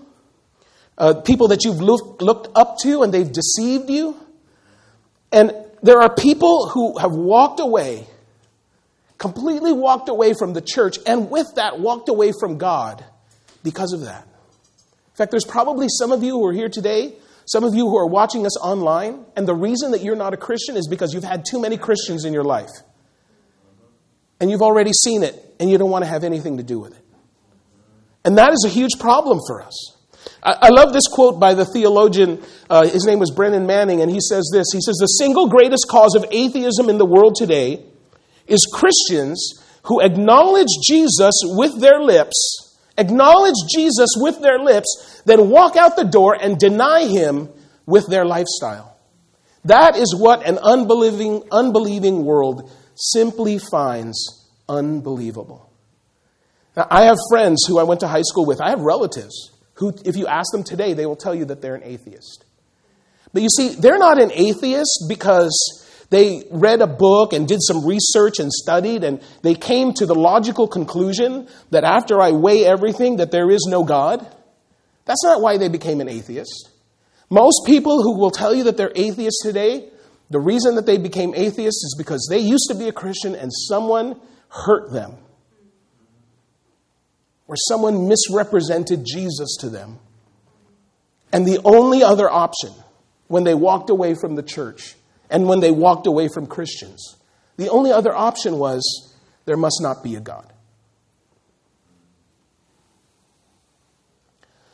Uh, 0.97 1.13
people 1.21 1.49
that 1.49 1.63
you've 1.63 1.81
looked 1.81 2.57
up 2.57 2.77
to 2.83 3.03
and 3.03 3.13
they've 3.13 3.31
deceived 3.31 3.89
you. 3.89 4.17
And 5.31 5.53
there 5.81 6.01
are 6.01 6.13
people 6.13 6.69
who 6.69 6.97
have 6.97 7.11
walked 7.11 7.59
away 7.59 8.07
completely 9.17 9.73
walked 9.73 10.09
away 10.09 10.33
from 10.37 10.53
the 10.53 10.61
church, 10.61 10.97
and 11.05 11.29
with 11.29 11.47
that, 11.55 11.79
walked 11.79 12.09
away 12.09 12.31
from 12.39 12.57
God 12.57 13.03
because 13.63 13.93
of 13.93 14.01
that. 14.01 14.23
In 14.23 15.15
fact, 15.15 15.31
there's 15.31 15.45
probably 15.45 15.87
some 15.89 16.11
of 16.11 16.23
you 16.23 16.33
who 16.33 16.45
are 16.45 16.53
here 16.53 16.69
today, 16.69 17.15
some 17.45 17.63
of 17.63 17.73
you 17.73 17.87
who 17.89 17.97
are 17.97 18.07
watching 18.07 18.45
us 18.45 18.57
online, 18.57 19.25
and 19.35 19.47
the 19.47 19.55
reason 19.55 19.91
that 19.91 20.03
you're 20.03 20.15
not 20.15 20.33
a 20.33 20.37
Christian 20.37 20.77
is 20.77 20.87
because 20.87 21.13
you've 21.13 21.23
had 21.23 21.45
too 21.49 21.59
many 21.59 21.77
Christians 21.77 22.25
in 22.25 22.33
your 22.33 22.43
life. 22.43 22.69
And 24.39 24.51
you've 24.51 24.61
already 24.61 24.91
seen 24.93 25.23
it, 25.23 25.55
and 25.59 25.69
you 25.69 25.77
don't 25.77 25.89
want 25.89 26.03
to 26.03 26.09
have 26.09 26.23
anything 26.23 26.57
to 26.57 26.63
do 26.63 26.79
with 26.79 26.91
it. 26.91 27.03
And 28.23 28.37
that 28.37 28.53
is 28.53 28.63
a 28.65 28.69
huge 28.69 28.99
problem 28.99 29.39
for 29.47 29.63
us. 29.63 29.95
I, 30.43 30.69
love 30.69 30.93
this 30.93 31.07
quote 31.07 31.39
by 31.39 31.53
the 31.53 31.65
theologian. 31.65 32.43
Uh, 32.69 32.87
his 32.87 33.05
name 33.05 33.19
was 33.19 33.31
Brennan 33.31 33.65
Manning, 33.65 34.01
and 34.01 34.11
he 34.11 34.19
says 34.19 34.49
this 34.53 34.67
He 34.71 34.81
says, 34.81 34.97
The 34.99 35.07
single 35.07 35.47
greatest 35.47 35.87
cause 35.89 36.15
of 36.15 36.25
atheism 36.31 36.89
in 36.89 36.97
the 36.97 37.05
world 37.05 37.35
today 37.35 37.83
is 38.47 38.67
Christians 38.71 39.63
who 39.83 40.01
acknowledge 40.01 40.67
Jesus 40.85 41.33
with 41.43 41.79
their 41.79 41.99
lips, 42.01 42.77
acknowledge 42.97 43.55
Jesus 43.73 44.09
with 44.15 44.41
their 44.41 44.59
lips, 44.59 45.21
then 45.25 45.49
walk 45.49 45.75
out 45.75 45.95
the 45.95 46.03
door 46.03 46.37
and 46.39 46.57
deny 46.57 47.05
him 47.05 47.49
with 47.85 48.07
their 48.09 48.25
lifestyle. 48.25 48.97
That 49.65 49.97
is 49.97 50.15
what 50.15 50.45
an 50.45 50.57
unbelieving, 50.57 51.43
unbelieving 51.51 52.25
world 52.25 52.71
simply 52.95 53.59
finds 53.59 54.49
unbelievable. 54.67 55.71
Now, 56.75 56.87
I 56.89 57.03
have 57.03 57.17
friends 57.29 57.65
who 57.67 57.79
I 57.79 57.83
went 57.83 58.01
to 58.01 58.07
high 58.07 58.21
school 58.21 58.45
with. 58.45 58.61
I 58.61 58.69
have 58.69 58.81
relatives 58.81 59.51
who, 59.75 59.93
if 60.05 60.15
you 60.15 60.27
ask 60.27 60.51
them 60.51 60.63
today, 60.63 60.93
they 60.93 61.05
will 61.05 61.15
tell 61.15 61.33
you 61.33 61.45
that 61.45 61.61
they're 61.61 61.75
an 61.75 61.83
atheist. 61.83 62.45
But 63.33 63.41
you 63.41 63.49
see, 63.49 63.69
they're 63.69 63.97
not 63.97 64.21
an 64.21 64.31
atheist 64.33 65.05
because 65.07 65.86
they 66.09 66.43
read 66.51 66.81
a 66.81 66.87
book 66.87 67.33
and 67.33 67.47
did 67.47 67.59
some 67.61 67.85
research 67.85 68.39
and 68.39 68.51
studied, 68.51 69.03
and 69.03 69.21
they 69.41 69.55
came 69.55 69.93
to 69.93 70.05
the 70.05 70.15
logical 70.15 70.67
conclusion 70.67 71.47
that 71.71 71.83
after 71.83 72.21
I 72.21 72.31
weigh 72.31 72.65
everything, 72.65 73.17
that 73.17 73.31
there 73.31 73.49
is 73.51 73.65
no 73.67 73.83
God. 73.83 74.25
That's 75.05 75.23
not 75.23 75.41
why 75.41 75.57
they 75.57 75.67
became 75.67 75.99
an 75.99 76.07
atheist. 76.07 76.69
Most 77.29 77.65
people 77.65 78.01
who 78.01 78.17
will 78.17 78.31
tell 78.31 78.53
you 78.53 78.63
that 78.65 78.77
they're 78.77 78.91
atheists 78.95 79.43
today, 79.43 79.89
the 80.29 80.39
reason 80.39 80.75
that 80.75 80.85
they 80.85 80.97
became 80.97 81.33
atheists 81.35 81.83
is 81.83 81.95
because 81.97 82.25
they 82.29 82.39
used 82.39 82.67
to 82.69 82.75
be 82.75 82.87
a 82.87 82.93
Christian 82.93 83.35
and 83.35 83.51
someone 83.53 84.19
hurt 84.49 84.91
them. 84.91 85.15
Or 87.47 87.55
someone 87.55 88.07
misrepresented 88.07 89.05
Jesus 89.05 89.57
to 89.61 89.69
them. 89.69 89.99
And 91.31 91.45
the 91.45 91.59
only 91.63 92.03
other 92.03 92.29
option 92.29 92.71
when 93.27 93.43
they 93.43 93.53
walked 93.53 93.89
away 93.89 94.15
from 94.15 94.35
the 94.35 94.43
church 94.43 94.96
and 95.29 95.47
when 95.47 95.59
they 95.59 95.71
walked 95.71 96.07
away 96.07 96.27
from 96.27 96.47
Christians. 96.47 97.17
The 97.57 97.69
only 97.69 97.91
other 97.91 98.13
option 98.13 98.57
was 98.57 99.13
there 99.45 99.57
must 99.57 99.79
not 99.81 100.03
be 100.03 100.15
a 100.15 100.19
God. 100.19 100.51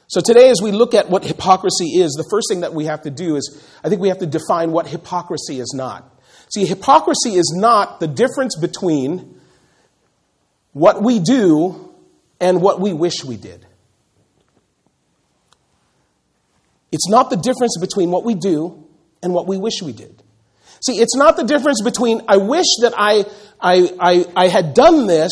So 0.07 0.21
today, 0.21 0.49
as 0.49 0.61
we 0.61 0.71
look 0.71 0.93
at 0.93 1.09
what 1.09 1.23
hypocrisy 1.23 1.99
is, 1.99 2.11
the 2.11 2.27
first 2.29 2.47
thing 2.49 2.61
that 2.61 2.73
we 2.73 2.85
have 2.85 3.01
to 3.01 3.09
do 3.09 3.35
is 3.35 3.63
I 3.83 3.89
think 3.89 3.99
we 3.99 4.09
have 4.09 4.19
to 4.19 4.27
define 4.27 4.71
what 4.71 4.87
hypocrisy 4.87 5.59
is 5.59 5.73
not. 5.75 6.07
See, 6.53 6.65
hypocrisy 6.65 7.31
is 7.31 7.51
not 7.57 7.99
the 7.99 8.07
difference 8.07 8.55
between 8.55 9.39
what 10.73 11.01
we 11.01 11.19
do 11.19 11.93
and 12.39 12.61
what 12.61 12.79
we 12.79 12.93
wish 12.93 13.23
we 13.23 13.37
did. 13.37 13.65
It's 16.91 17.09
not 17.09 17.31
the 17.31 17.37
difference 17.37 17.77
between 17.79 18.11
what 18.11 18.23
we 18.23 18.35
do 18.35 18.87
and 19.23 19.33
what 19.33 19.47
we 19.47 19.57
wish 19.57 19.81
we 19.81 19.93
did. 19.93 20.22
See, 20.85 20.99
it's 20.99 21.15
not 21.15 21.37
the 21.37 21.43
difference 21.43 21.81
between 21.81 22.21
I 22.27 22.37
wish 22.37 22.65
that 22.81 22.93
I, 22.97 23.25
I, 23.61 23.93
I, 23.99 24.25
I 24.35 24.47
had 24.49 24.73
done 24.73 25.07
this 25.07 25.31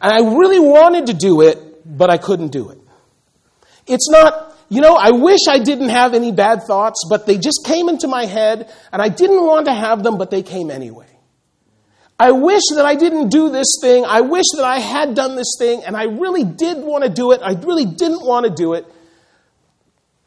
and 0.00 0.12
I 0.12 0.36
really 0.36 0.58
wanted 0.58 1.06
to 1.06 1.14
do 1.14 1.42
it, 1.42 1.86
but 1.86 2.10
I 2.10 2.18
couldn't 2.18 2.48
do 2.48 2.70
it. 2.70 2.78
It's 3.86 4.10
not, 4.10 4.56
you 4.68 4.80
know, 4.80 4.96
I 4.96 5.12
wish 5.12 5.40
I 5.48 5.60
didn't 5.60 5.90
have 5.90 6.14
any 6.14 6.32
bad 6.32 6.64
thoughts, 6.64 7.04
but 7.08 7.26
they 7.26 7.38
just 7.38 7.60
came 7.64 7.88
into 7.88 8.08
my 8.08 8.24
head, 8.24 8.72
and 8.92 9.02
I 9.02 9.08
didn't 9.08 9.44
want 9.44 9.66
to 9.66 9.74
have 9.74 10.02
them, 10.02 10.16
but 10.18 10.30
they 10.30 10.42
came 10.42 10.70
anyway. 10.70 11.06
I 12.18 12.32
wish 12.32 12.62
that 12.74 12.84
I 12.84 12.94
didn't 12.96 13.28
do 13.28 13.50
this 13.50 13.78
thing. 13.80 14.04
I 14.04 14.22
wish 14.22 14.46
that 14.56 14.64
I 14.64 14.78
had 14.78 15.14
done 15.14 15.36
this 15.36 15.54
thing, 15.58 15.84
and 15.84 15.96
I 15.96 16.04
really 16.04 16.44
did 16.44 16.78
want 16.78 17.04
to 17.04 17.10
do 17.10 17.32
it. 17.32 17.40
I 17.42 17.52
really 17.52 17.84
didn't 17.84 18.24
want 18.24 18.46
to 18.46 18.52
do 18.52 18.74
it, 18.74 18.86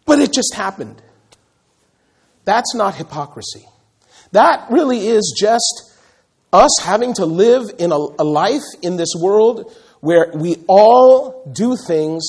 but 0.06 0.20
it 0.20 0.32
just 0.32 0.54
happened. 0.54 1.02
That's 2.46 2.76
not 2.76 2.96
hypocrisy. 2.96 3.66
That 4.34 4.66
really 4.72 5.08
is 5.08 5.36
just 5.40 5.96
us 6.52 6.72
having 6.82 7.14
to 7.16 7.26
live 7.26 7.72
in 7.78 7.92
a, 7.92 7.96
a 7.96 8.24
life 8.24 8.64
in 8.82 8.98
this 8.98 9.14
world 9.20 9.72
where 10.02 10.32
we 10.34 10.58
all 10.68 11.50
do 11.56 11.78
things 11.78 12.24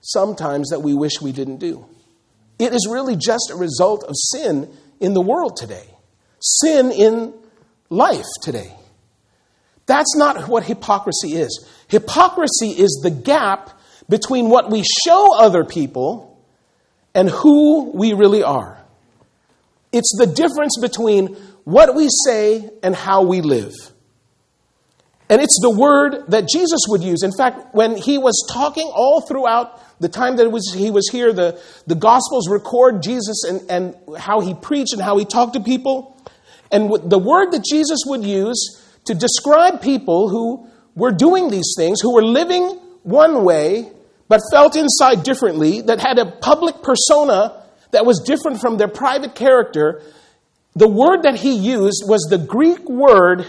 sometimes 0.00 0.70
that 0.70 0.80
we 0.80 0.92
wish 0.92 1.20
we 1.20 1.32
didn't 1.32 1.58
do. 1.58 1.86
It 2.58 2.72
is 2.72 2.88
really 2.90 3.16
just 3.16 3.50
a 3.52 3.56
result 3.56 4.02
of 4.04 4.14
sin 4.32 4.70
in 5.00 5.14
the 5.14 5.20
world 5.20 5.56
today, 5.56 5.86
sin 6.40 6.90
in 6.90 7.32
life 7.90 8.26
today. 8.42 8.72
That's 9.86 10.16
not 10.16 10.48
what 10.48 10.64
hypocrisy 10.64 11.34
is. 11.34 11.64
Hypocrisy 11.86 12.70
is 12.70 13.00
the 13.04 13.10
gap 13.10 13.70
between 14.08 14.48
what 14.48 14.68
we 14.70 14.82
show 15.04 15.36
other 15.36 15.64
people 15.64 16.44
and 17.14 17.30
who 17.30 17.92
we 17.92 18.14
really 18.14 18.42
are. 18.42 18.84
It's 19.92 20.14
the 20.18 20.26
difference 20.26 20.78
between 20.80 21.36
what 21.64 21.94
we 21.94 22.08
say 22.24 22.70
and 22.82 22.94
how 22.94 23.22
we 23.22 23.40
live. 23.40 23.74
And 25.28 25.40
it's 25.40 25.58
the 25.60 25.70
word 25.70 26.24
that 26.28 26.48
Jesus 26.48 26.80
would 26.88 27.02
use. 27.02 27.22
In 27.22 27.32
fact, 27.36 27.74
when 27.74 27.96
he 27.96 28.16
was 28.16 28.46
talking 28.52 28.86
all 28.94 29.22
throughout 29.22 29.82
the 29.98 30.08
time 30.08 30.36
that 30.36 30.50
was, 30.50 30.72
he 30.72 30.90
was 30.90 31.08
here, 31.10 31.32
the, 31.32 31.60
the 31.86 31.96
Gospels 31.96 32.48
record 32.48 33.02
Jesus 33.02 33.42
and, 33.44 33.68
and 33.68 34.18
how 34.18 34.40
he 34.40 34.54
preached 34.54 34.92
and 34.92 35.02
how 35.02 35.18
he 35.18 35.24
talked 35.24 35.54
to 35.54 35.60
people. 35.60 36.16
And 36.70 36.90
the 37.10 37.18
word 37.18 37.52
that 37.52 37.64
Jesus 37.68 38.00
would 38.06 38.24
use 38.24 38.80
to 39.06 39.14
describe 39.14 39.82
people 39.82 40.28
who 40.28 40.68
were 40.94 41.12
doing 41.12 41.50
these 41.50 41.74
things, 41.76 42.00
who 42.00 42.14
were 42.14 42.24
living 42.24 42.68
one 43.02 43.44
way, 43.44 43.90
but 44.28 44.40
felt 44.52 44.76
inside 44.76 45.22
differently, 45.22 45.80
that 45.82 46.00
had 46.00 46.18
a 46.18 46.26
public 46.26 46.82
persona 46.82 47.62
that 47.90 48.06
was 48.06 48.20
different 48.20 48.60
from 48.60 48.76
their 48.76 48.88
private 48.88 49.34
character, 49.34 50.02
the 50.74 50.88
word 50.88 51.22
that 51.22 51.36
he 51.36 51.56
used 51.56 52.04
was 52.06 52.26
the 52.28 52.38
Greek 52.38 52.88
word 52.88 53.46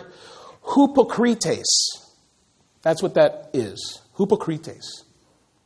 hypocrites. 0.76 2.14
That's 2.82 3.04
what 3.04 3.16
that 3.16 3.50
is. 3.54 4.02
Hypocrites. 4.18 5.04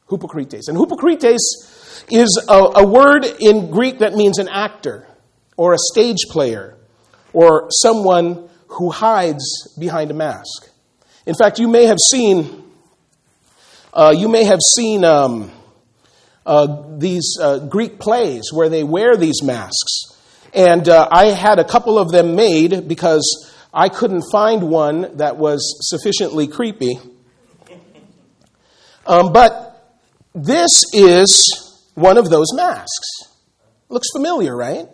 Hypocrites. 0.10 0.68
And 0.68 0.78
hypocrites 0.78 2.06
is 2.12 2.46
a, 2.50 2.54
a 2.54 2.88
word 2.88 3.26
in 3.40 3.70
Greek 3.70 4.00
that 4.00 4.16
means 4.16 4.40
an 4.40 4.48
actor 4.50 5.08
or 5.56 5.74
a 5.74 5.78
stage 5.78 6.26
player 6.30 6.78
or 7.34 7.68
someone 7.70 8.50
who 8.68 8.90
hides 8.90 9.76
behind 9.78 10.12
a 10.12 10.14
mask. 10.14 10.70
In 11.26 11.36
fact, 11.36 11.60
you 11.60 11.68
may 11.68 11.86
have 11.86 12.00
seen, 12.00 12.64
uh, 13.94 14.14
you 14.18 14.28
may 14.28 14.46
have 14.46 14.60
seen 14.76 15.04
um, 15.04 15.52
uh, 16.46 16.98
these 16.98 17.38
uh, 17.40 17.60
Greek 17.60 18.00
plays 18.00 18.50
where 18.52 18.70
they 18.70 18.84
wear 18.84 19.16
these 19.16 19.44
masks. 19.44 20.18
And 20.54 20.88
uh, 20.90 21.08
I 21.12 21.28
had 21.28 21.60
a 21.60 21.64
couple 21.64 21.98
of 21.98 22.12
them 22.12 22.36
made 22.36 22.88
because 22.88 23.52
I 23.74 23.90
couldn't 23.90 24.24
find 24.32 24.64
one 24.64 25.18
that 25.18 25.38
was 25.38 25.78
sufficiently 25.90 26.48
creepy. 26.48 27.00
Um, 29.06 29.32
but 29.32 29.98
this 30.34 30.84
is 30.94 31.82
one 31.96 32.18
of 32.18 32.30
those 32.30 32.54
masks. 32.54 33.08
Looks 33.90 34.10
familiar, 34.12 34.56
right? 34.56 34.88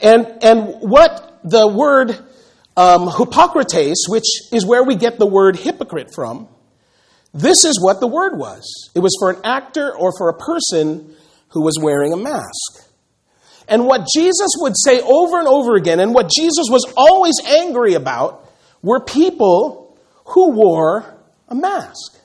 And, 0.00 0.38
and 0.42 0.76
what 0.80 1.40
the 1.44 1.66
word 1.66 2.18
um, 2.76 3.08
Hippocrates, 3.08 4.06
which 4.08 4.26
is 4.52 4.64
where 4.64 4.84
we 4.84 4.94
get 4.94 5.18
the 5.18 5.26
word 5.26 5.56
hypocrite 5.56 6.10
from, 6.14 6.48
this 7.40 7.64
is 7.64 7.82
what 7.82 8.00
the 8.00 8.06
word 8.06 8.38
was. 8.38 8.90
It 8.94 9.00
was 9.00 9.16
for 9.18 9.30
an 9.30 9.40
actor 9.44 9.94
or 9.94 10.12
for 10.16 10.28
a 10.28 10.34
person 10.34 11.14
who 11.48 11.62
was 11.62 11.78
wearing 11.80 12.12
a 12.12 12.16
mask. 12.16 12.90
And 13.68 13.86
what 13.86 14.06
Jesus 14.14 14.50
would 14.58 14.74
say 14.76 15.00
over 15.00 15.38
and 15.38 15.48
over 15.48 15.74
again, 15.74 16.00
and 16.00 16.14
what 16.14 16.30
Jesus 16.30 16.66
was 16.70 16.90
always 16.96 17.34
angry 17.46 17.94
about, 17.94 18.48
were 18.82 19.00
people 19.00 19.98
who 20.24 20.52
wore 20.52 21.18
a 21.48 21.54
mask 21.54 22.18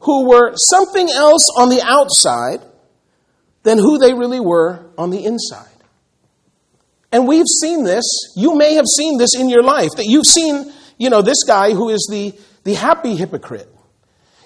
who 0.00 0.28
were 0.28 0.52
something 0.56 1.08
else 1.10 1.48
on 1.56 1.68
the 1.68 1.82
outside 1.82 2.60
than 3.62 3.78
who 3.78 3.98
they 3.98 4.14
really 4.14 4.40
were 4.40 4.86
on 4.96 5.10
the 5.10 5.24
inside. 5.24 5.66
And 7.12 7.26
we've 7.26 7.46
seen 7.60 7.84
this. 7.84 8.04
You 8.36 8.56
may 8.56 8.74
have 8.74 8.86
seen 8.86 9.18
this 9.18 9.34
in 9.36 9.48
your 9.48 9.62
life. 9.62 9.90
That 9.96 10.06
you've 10.06 10.26
seen, 10.26 10.72
you 10.96 11.10
know, 11.10 11.22
this 11.22 11.42
guy 11.46 11.72
who 11.72 11.90
is 11.90 12.08
the, 12.10 12.32
the 12.64 12.74
happy 12.74 13.16
hypocrite. 13.16 13.69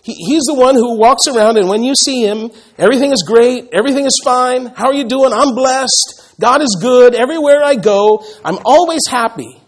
He, 0.05 0.13
he's 0.13 0.43
the 0.43 0.55
one 0.55 0.75
who 0.75 0.99
walks 0.99 1.27
around, 1.27 1.57
and 1.57 1.67
when 1.67 1.83
you 1.83 1.95
see 1.95 2.21
him, 2.21 2.51
everything 2.77 3.11
is 3.11 3.25
great, 3.27 3.71
everything 3.73 4.05
is 4.05 4.21
fine. 4.23 4.67
How 4.67 4.89
are 4.89 4.95
you 4.95 5.05
doing? 5.05 5.33
I'm 5.33 5.55
blessed. 5.55 6.37
God 6.39 6.61
is 6.61 6.77
good. 6.79 7.15
Everywhere 7.15 7.65
I 7.65 7.77
go, 7.77 8.23
I'm 8.45 8.59
always 8.67 9.01
happy. 9.09 9.59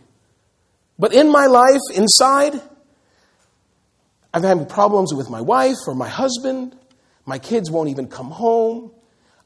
But 0.99 1.15
in 1.15 1.31
my 1.31 1.47
life, 1.47 1.81
inside, 1.95 2.61
I'm 4.35 4.43
having 4.43 4.67
problems 4.67 5.15
with 5.15 5.31
my 5.31 5.41
wife 5.41 5.77
or 5.87 5.95
my 5.95 6.09
husband. 6.09 6.77
My 7.25 7.39
kids 7.39 7.71
won't 7.71 7.89
even 7.89 8.07
come 8.07 8.31
home. 8.31 8.93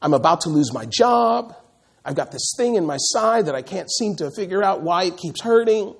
I'm 0.01 0.13
about 0.13 0.41
to 0.41 0.49
lose 0.49 0.73
my 0.73 0.85
job. 0.85 1.55
I've 2.03 2.15
got 2.15 2.33
this 2.33 2.51
thing 2.57 2.75
in 2.75 2.85
my 2.85 2.97
side 2.97 3.45
that 3.45 3.55
I 3.55 3.61
can't 3.61 3.89
seem 3.89 4.17
to 4.17 4.29
figure 4.31 4.61
out 4.61 4.81
why 4.81 5.05
it 5.05 5.15
keeps 5.15 5.41
hurting. 5.41 5.95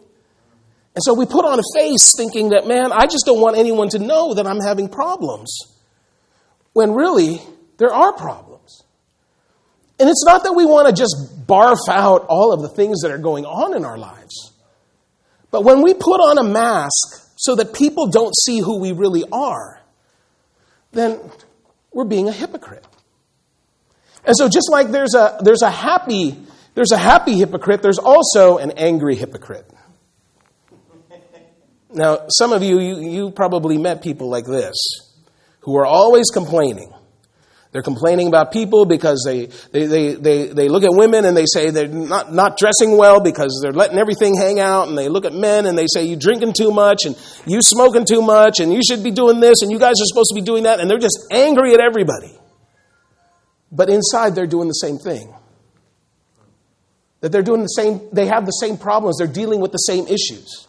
And 0.93 1.03
so 1.03 1.13
we 1.13 1.25
put 1.25 1.45
on 1.45 1.57
a 1.57 1.63
face 1.74 2.13
thinking 2.17 2.50
that, 2.50 2.67
man, 2.67 2.91
I 2.91 3.05
just 3.05 3.25
don't 3.25 3.39
want 3.39 3.57
anyone 3.57 3.89
to 3.89 4.00
know 4.00 4.33
that 4.33 4.45
I'm 4.45 4.60
having 4.60 4.89
problems. 4.89 5.57
When 6.74 6.93
really, 6.93 7.41
there 7.77 7.93
are 7.93 8.13
problems. 8.13 8.83
And 10.00 10.10
it's 10.10 10.25
not 10.25 10.43
that 10.43 10.53
we 10.53 10.65
want 10.65 10.88
to 10.88 10.93
just 10.93 11.48
barf 11.48 11.88
out 11.89 12.25
all 12.27 12.51
of 12.51 12.62
the 12.62 12.69
things 12.69 13.01
that 13.01 13.12
are 13.12 13.17
going 13.17 13.45
on 13.45 13.75
in 13.75 13.86
our 13.86 13.98
lives. 13.98 14.51
But 15.51 15.63
when 15.63 15.81
we 15.81 15.93
put 15.93 16.19
on 16.19 16.38
a 16.38 16.43
mask 16.43 17.31
so 17.38 17.55
that 17.55 17.74
people 17.74 18.07
don't 18.07 18.33
see 18.36 18.60
who 18.60 18.79
we 18.79 18.93
really 18.93 19.24
are, 19.31 19.81
then 20.91 21.19
we're 21.93 22.05
being 22.05 22.27
a 22.27 22.31
hypocrite. 22.31 22.86
And 24.25 24.36
so 24.36 24.48
just 24.48 24.69
like 24.71 24.91
there's 24.91 25.15
a 25.15 25.38
there's 25.41 25.62
a 25.62 25.71
happy 25.71 26.38
there's 26.74 26.91
a 26.91 26.98
happy 26.98 27.38
hypocrite, 27.38 27.81
there's 27.81 27.98
also 27.98 28.57
an 28.57 28.71
angry 28.71 29.15
hypocrite. 29.15 29.69
Now, 31.93 32.25
some 32.29 32.53
of 32.53 32.63
you, 32.63 32.79
you, 32.79 33.00
you 33.00 33.31
probably 33.31 33.77
met 33.77 34.01
people 34.01 34.29
like 34.29 34.45
this 34.45 34.75
who 35.62 35.77
are 35.77 35.86
always 35.86 36.29
complaining. 36.29 36.91
They're 37.71 37.81
complaining 37.81 38.27
about 38.27 38.51
people 38.51 38.86
because 38.86 39.24
they, 39.25 39.45
they, 39.71 39.86
they, 39.86 40.13
they, 40.15 40.48
they 40.48 40.69
look 40.69 40.83
at 40.83 40.89
women 40.91 41.24
and 41.24 41.38
they 41.38 41.45
say 41.45 41.69
they're 41.69 41.88
not, 41.88 42.33
not 42.33 42.57
dressing 42.57 42.98
well 42.98 43.21
because 43.21 43.57
they're 43.63 43.71
letting 43.71 43.98
everything 43.98 44.36
hang 44.36 44.60
out. 44.60 44.89
And 44.89 44.98
they 44.98 45.07
look 45.07 45.24
at 45.24 45.33
men 45.33 45.65
and 45.65 45.77
they 45.77 45.86
say, 45.88 46.03
you 46.03 46.17
drinking 46.17 46.51
too 46.53 46.71
much 46.71 47.05
and 47.05 47.15
you 47.45 47.62
smoking 47.62 48.03
too 48.05 48.21
much 48.21 48.60
and 48.60 48.74
you 48.74 48.81
should 48.86 49.03
be 49.03 49.12
doing 49.12 49.39
this 49.39 49.62
and 49.62 49.71
you 49.71 49.79
guys 49.79 49.93
are 50.01 50.05
supposed 50.05 50.31
to 50.33 50.36
be 50.36 50.41
doing 50.41 50.63
that. 50.63 50.81
And 50.81 50.89
they're 50.89 51.00
just 51.00 51.27
angry 51.31 51.74
at 51.74 51.79
everybody. 51.79 52.38
But 53.71 53.89
inside, 53.89 54.36
they're 54.36 54.48
doing 54.48 54.67
the 54.67 54.74
same 54.74 54.98
thing. 54.98 55.33
That 57.21 57.31
they're 57.31 57.43
doing 57.43 57.62
the 57.62 57.67
same, 57.67 58.01
they 58.12 58.25
have 58.25 58.45
the 58.45 58.51
same 58.51 58.77
problems, 58.77 59.17
they're 59.17 59.27
dealing 59.27 59.62
with 59.62 59.71
the 59.71 59.77
same 59.77 60.07
issues. 60.07 60.67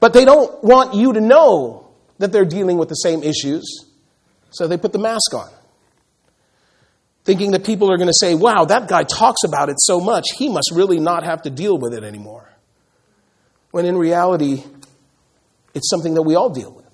But 0.00 0.12
they 0.12 0.24
don't 0.24 0.62
want 0.62 0.94
you 0.94 1.12
to 1.14 1.20
know 1.20 1.88
that 2.18 2.32
they're 2.32 2.44
dealing 2.44 2.78
with 2.78 2.88
the 2.88 2.94
same 2.94 3.22
issues, 3.22 3.84
so 4.50 4.66
they 4.66 4.76
put 4.76 4.92
the 4.92 4.98
mask 4.98 5.34
on. 5.34 5.48
thinking 7.28 7.50
that 7.50 7.62
people 7.62 7.92
are 7.92 7.98
going 7.98 8.08
to 8.08 8.18
say, 8.18 8.34
wow, 8.34 8.64
that 8.64 8.88
guy 8.88 9.02
talks 9.02 9.44
about 9.44 9.68
it 9.68 9.76
so 9.78 10.00
much, 10.00 10.24
he 10.38 10.48
must 10.48 10.72
really 10.74 10.98
not 10.98 11.24
have 11.24 11.42
to 11.42 11.50
deal 11.50 11.76
with 11.76 11.92
it 11.92 12.02
anymore. 12.02 12.48
When 13.70 13.84
in 13.84 13.98
reality, 13.98 14.64
it's 15.74 15.90
something 15.90 16.14
that 16.14 16.22
we 16.22 16.36
all 16.36 16.48
deal 16.48 16.72
with. 16.72 16.86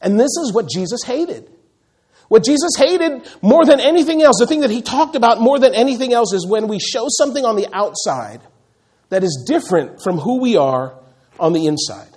And 0.00 0.18
this 0.18 0.30
is 0.42 0.54
what 0.54 0.70
Jesus 0.70 1.02
hated. 1.04 1.50
What 2.28 2.44
Jesus 2.46 2.70
hated 2.78 3.28
more 3.42 3.66
than 3.66 3.78
anything 3.78 4.22
else, 4.22 4.38
the 4.40 4.46
thing 4.46 4.60
that 4.60 4.70
he 4.70 4.80
talked 4.80 5.16
about 5.16 5.38
more 5.38 5.58
than 5.58 5.74
anything 5.74 6.14
else, 6.14 6.32
is 6.32 6.46
when 6.46 6.66
we 6.66 6.78
show 6.78 7.04
something 7.08 7.44
on 7.44 7.56
the 7.56 7.66
outside 7.74 8.40
that 9.10 9.22
is 9.22 9.44
different 9.46 10.02
from 10.02 10.16
who 10.16 10.40
we 10.40 10.56
are 10.56 10.94
on 11.40 11.52
the 11.52 11.66
inside. 11.66 12.16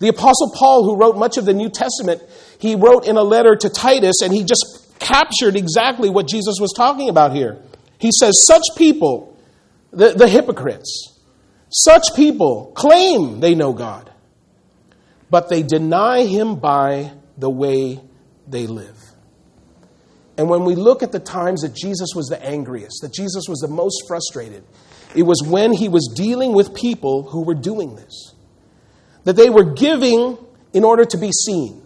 The 0.00 0.08
Apostle 0.08 0.52
Paul, 0.54 0.84
who 0.84 0.96
wrote 0.96 1.16
much 1.16 1.36
of 1.36 1.44
the 1.44 1.54
New 1.54 1.70
Testament, 1.70 2.22
he 2.58 2.74
wrote 2.74 3.06
in 3.06 3.16
a 3.16 3.22
letter 3.22 3.56
to 3.56 3.68
Titus, 3.70 4.20
and 4.22 4.32
he 4.32 4.44
just 4.44 4.84
captured 4.98 5.56
exactly 5.56 6.10
what 6.10 6.28
Jesus 6.28 6.56
was 6.60 6.72
talking 6.76 7.08
about 7.08 7.32
here. 7.32 7.58
He 7.98 8.10
says, 8.18 8.44
Such 8.44 8.62
people, 8.76 9.38
the, 9.92 10.10
the 10.10 10.28
hypocrites, 10.28 11.18
such 11.70 12.14
people 12.14 12.72
claim 12.74 13.40
they 13.40 13.54
know 13.54 13.72
God, 13.72 14.10
but 15.30 15.48
they 15.48 15.62
deny 15.62 16.24
him 16.24 16.56
by 16.56 17.12
the 17.38 17.50
way 17.50 18.00
they 18.46 18.66
live. 18.66 18.96
And 20.36 20.48
when 20.48 20.64
we 20.64 20.74
look 20.74 21.02
at 21.02 21.12
the 21.12 21.20
times 21.20 21.62
that 21.62 21.74
Jesus 21.74 22.10
was 22.14 22.26
the 22.26 22.44
angriest, 22.44 23.00
that 23.02 23.12
Jesus 23.12 23.44
was 23.48 23.60
the 23.60 23.68
most 23.68 24.04
frustrated, 24.08 24.64
it 25.14 25.22
was 25.22 25.42
when 25.46 25.72
he 25.72 25.88
was 25.88 26.12
dealing 26.14 26.52
with 26.52 26.74
people 26.74 27.22
who 27.22 27.42
were 27.42 27.54
doing 27.54 27.94
this. 27.96 28.34
That 29.24 29.36
they 29.36 29.48
were 29.48 29.72
giving 29.74 30.38
in 30.72 30.84
order 30.84 31.04
to 31.04 31.16
be 31.16 31.30
seen. 31.30 31.82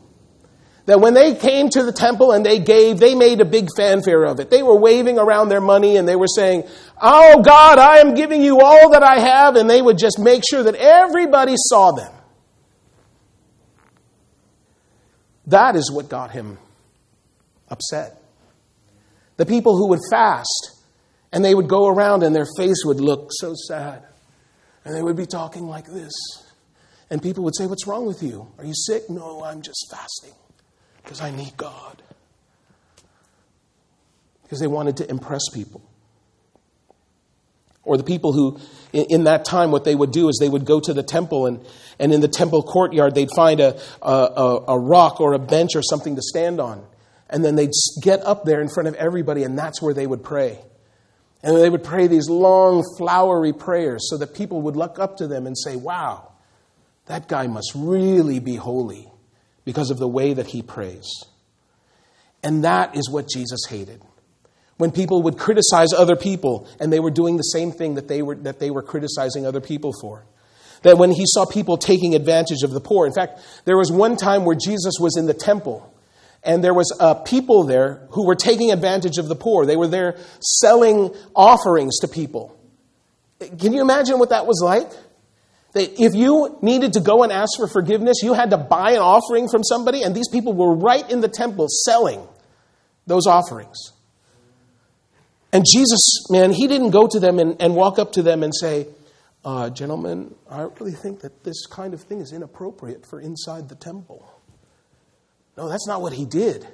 That 0.86 1.00
when 1.00 1.12
they 1.12 1.34
came 1.34 1.68
to 1.70 1.82
the 1.82 1.92
temple 1.92 2.32
and 2.32 2.44
they 2.44 2.58
gave, 2.58 2.98
they 2.98 3.14
made 3.14 3.42
a 3.42 3.44
big 3.44 3.68
fanfare 3.76 4.24
of 4.24 4.40
it. 4.40 4.50
They 4.50 4.62
were 4.62 4.78
waving 4.78 5.18
around 5.18 5.50
their 5.50 5.60
money 5.60 5.96
and 5.98 6.08
they 6.08 6.16
were 6.16 6.26
saying, 6.26 6.64
Oh 7.00 7.42
God, 7.42 7.78
I 7.78 7.98
am 7.98 8.14
giving 8.14 8.40
you 8.40 8.60
all 8.60 8.92
that 8.92 9.02
I 9.02 9.18
have. 9.18 9.56
And 9.56 9.68
they 9.68 9.82
would 9.82 9.98
just 9.98 10.18
make 10.18 10.42
sure 10.48 10.62
that 10.62 10.74
everybody 10.74 11.54
saw 11.56 11.92
them. 11.92 12.10
That 15.48 15.76
is 15.76 15.92
what 15.92 16.08
got 16.08 16.30
him 16.30 16.56
upset. 17.68 18.22
The 19.36 19.44
people 19.46 19.76
who 19.76 19.88
would 19.90 20.00
fast 20.10 20.77
and 21.32 21.44
they 21.44 21.54
would 21.54 21.68
go 21.68 21.86
around 21.86 22.22
and 22.22 22.34
their 22.34 22.46
face 22.56 22.82
would 22.84 23.00
look 23.00 23.28
so 23.32 23.54
sad. 23.54 24.04
And 24.84 24.94
they 24.94 25.02
would 25.02 25.16
be 25.16 25.26
talking 25.26 25.66
like 25.66 25.86
this. 25.86 26.12
And 27.10 27.22
people 27.22 27.44
would 27.44 27.56
say, 27.56 27.66
What's 27.66 27.86
wrong 27.86 28.06
with 28.06 28.22
you? 28.22 28.48
Are 28.58 28.64
you 28.64 28.74
sick? 28.74 29.08
No, 29.08 29.42
I'm 29.44 29.62
just 29.62 29.86
fasting 29.90 30.34
because 31.02 31.20
I 31.20 31.30
need 31.30 31.56
God. 31.56 32.02
Because 34.42 34.60
they 34.60 34.66
wanted 34.66 34.98
to 34.98 35.10
impress 35.10 35.42
people. 35.52 35.82
Or 37.84 37.96
the 37.96 38.04
people 38.04 38.34
who, 38.34 38.58
in, 38.92 39.24
that 39.24 39.46
time, 39.46 39.70
what 39.70 39.84
they 39.84 39.94
would 39.94 40.10
do 40.10 40.28
is 40.28 40.36
they 40.38 40.48
would 40.48 40.66
go 40.66 40.78
to 40.78 40.92
the 40.92 41.02
temple, 41.02 41.46
and, 41.46 41.64
and 41.98 42.12
in 42.12 42.20
the 42.20 42.28
temple 42.28 42.62
courtyard, 42.62 43.14
they'd 43.14 43.30
find 43.34 43.60
a, 43.60 43.80
a, 44.02 44.64
a 44.68 44.78
rock 44.78 45.22
or 45.22 45.32
a 45.32 45.38
bench 45.38 45.70
or 45.74 45.82
something 45.82 46.14
to 46.16 46.20
stand 46.20 46.60
on. 46.60 46.84
And 47.30 47.42
then 47.42 47.56
they'd 47.56 47.70
get 48.02 48.20
up 48.26 48.44
there 48.44 48.60
in 48.60 48.68
front 48.68 48.88
of 48.88 48.94
everybody, 48.96 49.42
and 49.42 49.58
that's 49.58 49.80
where 49.80 49.94
they 49.94 50.06
would 50.06 50.22
pray. 50.22 50.58
And 51.42 51.56
they 51.56 51.70
would 51.70 51.84
pray 51.84 52.08
these 52.08 52.28
long, 52.28 52.84
flowery 52.96 53.52
prayers 53.52 54.08
so 54.10 54.16
that 54.18 54.34
people 54.34 54.62
would 54.62 54.76
look 54.76 54.98
up 54.98 55.18
to 55.18 55.28
them 55.28 55.46
and 55.46 55.56
say, 55.56 55.76
Wow, 55.76 56.32
that 57.06 57.28
guy 57.28 57.46
must 57.46 57.72
really 57.74 58.40
be 58.40 58.56
holy 58.56 59.10
because 59.64 59.90
of 59.90 59.98
the 59.98 60.08
way 60.08 60.34
that 60.34 60.46
he 60.46 60.62
prays. 60.62 61.08
And 62.42 62.64
that 62.64 62.96
is 62.96 63.10
what 63.10 63.28
Jesus 63.28 63.60
hated. 63.68 64.02
When 64.76 64.92
people 64.92 65.22
would 65.22 65.38
criticize 65.38 65.88
other 65.96 66.16
people 66.16 66.68
and 66.78 66.92
they 66.92 67.00
were 67.00 67.10
doing 67.10 67.36
the 67.36 67.42
same 67.42 67.72
thing 67.72 67.94
that 67.94 68.08
they 68.08 68.22
were, 68.22 68.36
that 68.36 68.60
they 68.60 68.70
were 68.70 68.82
criticizing 68.82 69.44
other 69.44 69.60
people 69.60 69.92
for. 70.00 70.24
That 70.82 70.98
when 70.98 71.10
he 71.10 71.24
saw 71.26 71.44
people 71.44 71.76
taking 71.76 72.14
advantage 72.14 72.62
of 72.62 72.70
the 72.70 72.80
poor. 72.80 73.04
In 73.06 73.12
fact, 73.12 73.40
there 73.64 73.76
was 73.76 73.90
one 73.90 74.16
time 74.16 74.44
where 74.44 74.56
Jesus 74.56 74.94
was 75.00 75.16
in 75.16 75.26
the 75.26 75.34
temple 75.34 75.92
and 76.42 76.62
there 76.62 76.74
was 76.74 76.96
uh, 77.00 77.14
people 77.14 77.64
there 77.64 78.06
who 78.10 78.26
were 78.26 78.34
taking 78.34 78.70
advantage 78.72 79.18
of 79.18 79.28
the 79.28 79.34
poor. 79.34 79.66
They 79.66 79.76
were 79.76 79.88
there 79.88 80.18
selling 80.40 81.14
offerings 81.34 81.98
to 82.00 82.08
people. 82.08 82.58
Can 83.40 83.72
you 83.72 83.80
imagine 83.80 84.18
what 84.18 84.30
that 84.30 84.46
was 84.46 84.60
like? 84.64 84.90
That 85.72 86.00
if 86.00 86.14
you 86.14 86.58
needed 86.62 86.94
to 86.94 87.00
go 87.00 87.22
and 87.22 87.32
ask 87.32 87.56
for 87.56 87.68
forgiveness, 87.68 88.22
you 88.22 88.32
had 88.32 88.50
to 88.50 88.56
buy 88.56 88.92
an 88.92 89.00
offering 89.00 89.48
from 89.48 89.62
somebody, 89.62 90.02
and 90.02 90.14
these 90.14 90.28
people 90.28 90.54
were 90.54 90.74
right 90.74 91.08
in 91.10 91.20
the 91.20 91.28
temple 91.28 91.66
selling 91.84 92.26
those 93.06 93.26
offerings. 93.26 93.92
And 95.52 95.64
Jesus, 95.70 96.26
man, 96.30 96.52
he 96.52 96.66
didn't 96.66 96.90
go 96.90 97.06
to 97.06 97.20
them 97.20 97.38
and, 97.38 97.56
and 97.60 97.74
walk 97.74 97.98
up 97.98 98.12
to 98.12 98.22
them 98.22 98.42
and 98.42 98.54
say, 98.54 98.86
uh, 99.44 99.70
Gentlemen, 99.70 100.34
I 100.50 100.62
really 100.62 100.92
think 100.92 101.20
that 101.20 101.44
this 101.44 101.66
kind 101.66 101.94
of 101.94 102.02
thing 102.02 102.20
is 102.20 102.32
inappropriate 102.32 103.06
for 103.06 103.20
inside 103.20 103.68
the 103.68 103.74
temple. 103.74 104.37
No, 105.58 105.68
that's 105.68 105.88
not 105.88 106.00
what 106.00 106.12
he 106.12 106.24
did. 106.24 106.64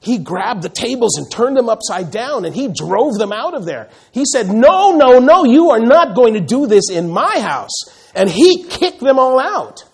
He 0.00 0.16
grabbed 0.16 0.62
the 0.62 0.70
tables 0.70 1.18
and 1.18 1.30
turned 1.30 1.58
them 1.58 1.68
upside 1.68 2.10
down 2.10 2.46
and 2.46 2.54
he 2.54 2.68
drove 2.68 3.18
them 3.18 3.32
out 3.32 3.52
of 3.52 3.66
there. 3.66 3.90
He 4.12 4.24
said, 4.24 4.48
No, 4.48 4.96
no, 4.96 5.18
no, 5.18 5.44
you 5.44 5.72
are 5.72 5.78
not 5.78 6.16
going 6.16 6.32
to 6.32 6.40
do 6.40 6.66
this 6.66 6.88
in 6.90 7.10
my 7.10 7.38
house. 7.38 7.84
And 8.14 8.30
he 8.30 8.64
kicked 8.64 9.00
them 9.00 9.18
all 9.18 9.38
out. 9.38 9.84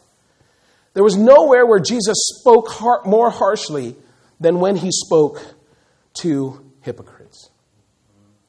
There 0.94 1.02
was 1.02 1.16
nowhere 1.16 1.66
where 1.66 1.80
Jesus 1.80 2.16
spoke 2.38 2.68
more 3.04 3.30
harshly 3.30 3.96
than 4.38 4.61
when 4.61 4.76
he 4.76 4.92
spoke 4.92 5.44
to 6.20 6.64
hypocrites. 6.82 7.50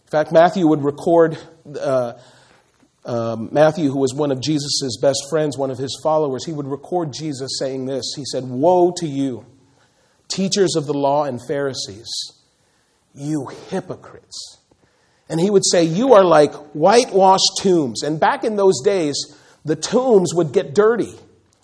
In 0.06 0.12
fact, 0.12 0.32
Matthew 0.32 0.68
would 0.68 0.84
record, 0.84 1.40
uh, 1.76 2.14
uh, 3.04 3.36
Matthew, 3.36 3.90
who 3.90 3.98
was 3.98 4.14
one 4.14 4.32
of 4.32 4.42
Jesus' 4.42 5.00
best 5.02 5.24
friends, 5.32 5.58
one 5.58 5.72
of 5.72 5.80
his 5.80 6.00
followers, 6.04 6.46
he 6.46 6.54
would 6.54 6.68
record 6.68 7.14
Jesus 7.14 7.58
saying 7.58 7.88
this. 7.88 8.14
He 8.16 8.26
said, 8.26 8.44
Woe 8.44 8.94
to 8.98 9.08
you! 9.08 9.44
Teachers 10.28 10.76
of 10.76 10.86
the 10.86 10.94
law 10.94 11.24
and 11.24 11.40
Pharisees, 11.48 12.08
you 13.14 13.48
hypocrites. 13.70 14.58
And 15.30 15.40
he 15.40 15.50
would 15.50 15.66
say, 15.66 15.84
You 15.84 16.14
are 16.14 16.24
like 16.24 16.54
whitewashed 16.74 17.60
tombs. 17.60 18.04
And 18.04 18.20
back 18.20 18.44
in 18.44 18.56
those 18.56 18.82
days, 18.84 19.16
the 19.66 19.76
tombs 19.76 20.34
would 20.34 20.54
get 20.54 20.74
dirty. 20.74 21.14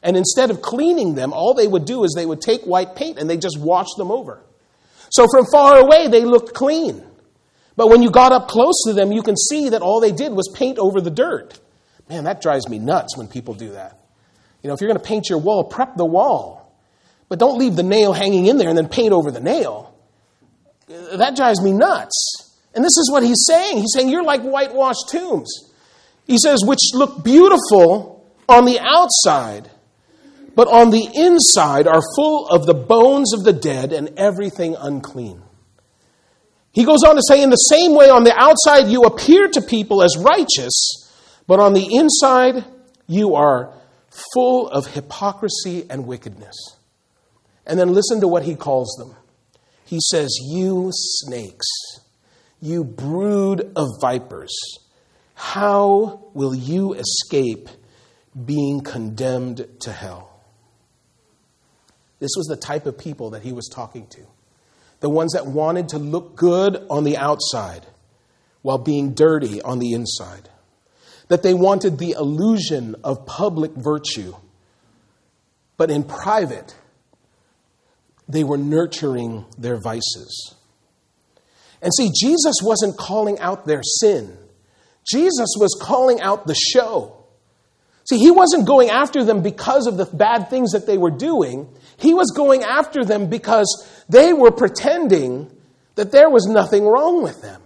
And 0.01 0.17
instead 0.17 0.51
of 0.51 0.61
cleaning 0.61 1.15
them, 1.15 1.31
all 1.31 1.53
they 1.53 1.67
would 1.67 1.85
do 1.85 2.03
is 2.03 2.13
they 2.13 2.25
would 2.25 2.41
take 2.41 2.63
white 2.63 2.95
paint 2.95 3.17
and 3.17 3.29
they 3.29 3.37
just 3.37 3.57
wash 3.57 3.87
them 3.97 4.11
over. 4.11 4.43
So 5.09 5.27
from 5.31 5.45
far 5.51 5.77
away, 5.77 6.07
they 6.09 6.25
looked 6.25 6.53
clean. 6.53 7.03
But 7.75 7.89
when 7.89 8.03
you 8.03 8.11
got 8.11 8.33
up 8.33 8.47
close 8.47 8.83
to 8.85 8.93
them, 8.93 9.11
you 9.11 9.23
can 9.23 9.37
see 9.37 9.69
that 9.69 9.81
all 9.81 9.99
they 9.99 10.11
did 10.11 10.33
was 10.33 10.51
paint 10.53 10.77
over 10.77 10.99
the 10.99 11.09
dirt. 11.09 11.59
Man, 12.09 12.25
that 12.25 12.41
drives 12.41 12.67
me 12.67 12.79
nuts 12.79 13.17
when 13.17 13.27
people 13.27 13.53
do 13.53 13.71
that. 13.71 13.99
You 14.61 14.67
know, 14.67 14.73
if 14.73 14.81
you're 14.81 14.89
going 14.89 14.99
to 14.99 15.05
paint 15.05 15.29
your 15.29 15.39
wall, 15.39 15.63
prep 15.63 15.95
the 15.95 16.05
wall. 16.05 16.62
But 17.33 17.39
don't 17.39 17.57
leave 17.57 17.75
the 17.75 17.81
nail 17.81 18.13
hanging 18.13 18.45
in 18.45 18.59
there 18.59 18.69
and 18.69 18.77
then 18.77 18.87
paint 18.87 19.11
over 19.11 19.31
the 19.31 19.39
nail. 19.39 19.97
That 21.13 21.35
drives 21.35 21.63
me 21.63 21.71
nuts. 21.71 22.53
And 22.75 22.85
this 22.85 22.95
is 22.95 23.09
what 23.11 23.23
he's 23.23 23.43
saying. 23.47 23.79
He's 23.79 23.91
saying, 23.91 24.09
You're 24.09 24.23
like 24.23 24.43
whitewashed 24.43 25.09
tombs. 25.09 25.73
He 26.27 26.37
says, 26.37 26.59
which 26.63 26.91
look 26.93 27.23
beautiful 27.23 28.31
on 28.47 28.65
the 28.65 28.79
outside, 28.79 29.71
but 30.53 30.67
on 30.67 30.91
the 30.91 31.09
inside 31.15 31.87
are 31.87 32.03
full 32.15 32.49
of 32.49 32.67
the 32.67 32.75
bones 32.75 33.33
of 33.33 33.43
the 33.43 33.53
dead 33.53 33.93
and 33.93 34.09
everything 34.15 34.75
unclean. 34.77 35.41
He 36.71 36.83
goes 36.83 37.01
on 37.01 37.15
to 37.15 37.21
say, 37.27 37.41
In 37.41 37.49
the 37.49 37.55
same 37.55 37.95
way, 37.95 38.11
on 38.11 38.25
the 38.25 38.39
outside 38.39 38.91
you 38.91 39.05
appear 39.05 39.47
to 39.47 39.61
people 39.63 40.03
as 40.03 40.19
righteous, 40.19 41.11
but 41.47 41.59
on 41.59 41.73
the 41.73 41.95
inside 41.95 42.63
you 43.07 43.33
are 43.33 43.73
full 44.35 44.69
of 44.69 44.85
hypocrisy 44.85 45.87
and 45.89 46.05
wickedness. 46.05 46.75
And 47.65 47.79
then 47.79 47.93
listen 47.93 48.19
to 48.21 48.27
what 48.27 48.43
he 48.43 48.55
calls 48.55 48.95
them. 48.97 49.15
He 49.85 49.99
says, 50.09 50.29
You 50.49 50.89
snakes, 50.91 51.67
you 52.61 52.83
brood 52.83 53.71
of 53.75 53.87
vipers, 54.01 54.53
how 55.35 56.27
will 56.33 56.55
you 56.55 56.93
escape 56.93 57.69
being 58.45 58.81
condemned 58.81 59.67
to 59.81 59.91
hell? 59.91 60.29
This 62.19 62.31
was 62.37 62.47
the 62.47 62.55
type 62.55 62.85
of 62.85 62.97
people 62.97 63.31
that 63.31 63.43
he 63.43 63.51
was 63.51 63.67
talking 63.67 64.07
to. 64.07 64.21
The 65.01 65.09
ones 65.09 65.33
that 65.33 65.45
wanted 65.45 65.89
to 65.89 65.97
look 65.97 66.35
good 66.37 66.85
on 66.89 67.03
the 67.03 67.17
outside 67.17 67.85
while 68.61 68.77
being 68.77 69.13
dirty 69.13 69.61
on 69.61 69.79
the 69.79 69.91
inside. 69.91 70.49
That 71.27 71.43
they 71.43 71.53
wanted 71.53 71.97
the 71.97 72.11
illusion 72.11 72.95
of 73.03 73.25
public 73.25 73.71
virtue, 73.73 74.35
but 75.75 75.91
in 75.91 76.03
private, 76.03 76.75
they 78.27 78.43
were 78.43 78.57
nurturing 78.57 79.45
their 79.57 79.79
vices. 79.79 80.55
And 81.81 81.91
see, 81.93 82.09
Jesus 82.15 82.55
wasn't 82.63 82.97
calling 82.97 83.39
out 83.39 83.65
their 83.65 83.81
sin, 83.83 84.37
Jesus 85.09 85.55
was 85.57 85.77
calling 85.81 86.21
out 86.21 86.47
the 86.47 86.55
show. 86.55 87.19
See, 88.09 88.17
he 88.17 88.31
wasn't 88.31 88.67
going 88.67 88.89
after 88.89 89.23
them 89.23 89.41
because 89.41 89.87
of 89.87 89.95
the 89.95 90.05
bad 90.05 90.49
things 90.49 90.71
that 90.71 90.85
they 90.85 90.97
were 90.97 91.11
doing. 91.11 91.69
He 91.97 92.13
was 92.13 92.31
going 92.35 92.63
after 92.63 93.05
them 93.05 93.29
because 93.29 93.65
they 94.09 94.33
were 94.33 94.51
pretending 94.51 95.49
that 95.95 96.11
there 96.11 96.29
was 96.29 96.45
nothing 96.45 96.85
wrong 96.85 97.23
with 97.23 97.41
them. 97.41 97.61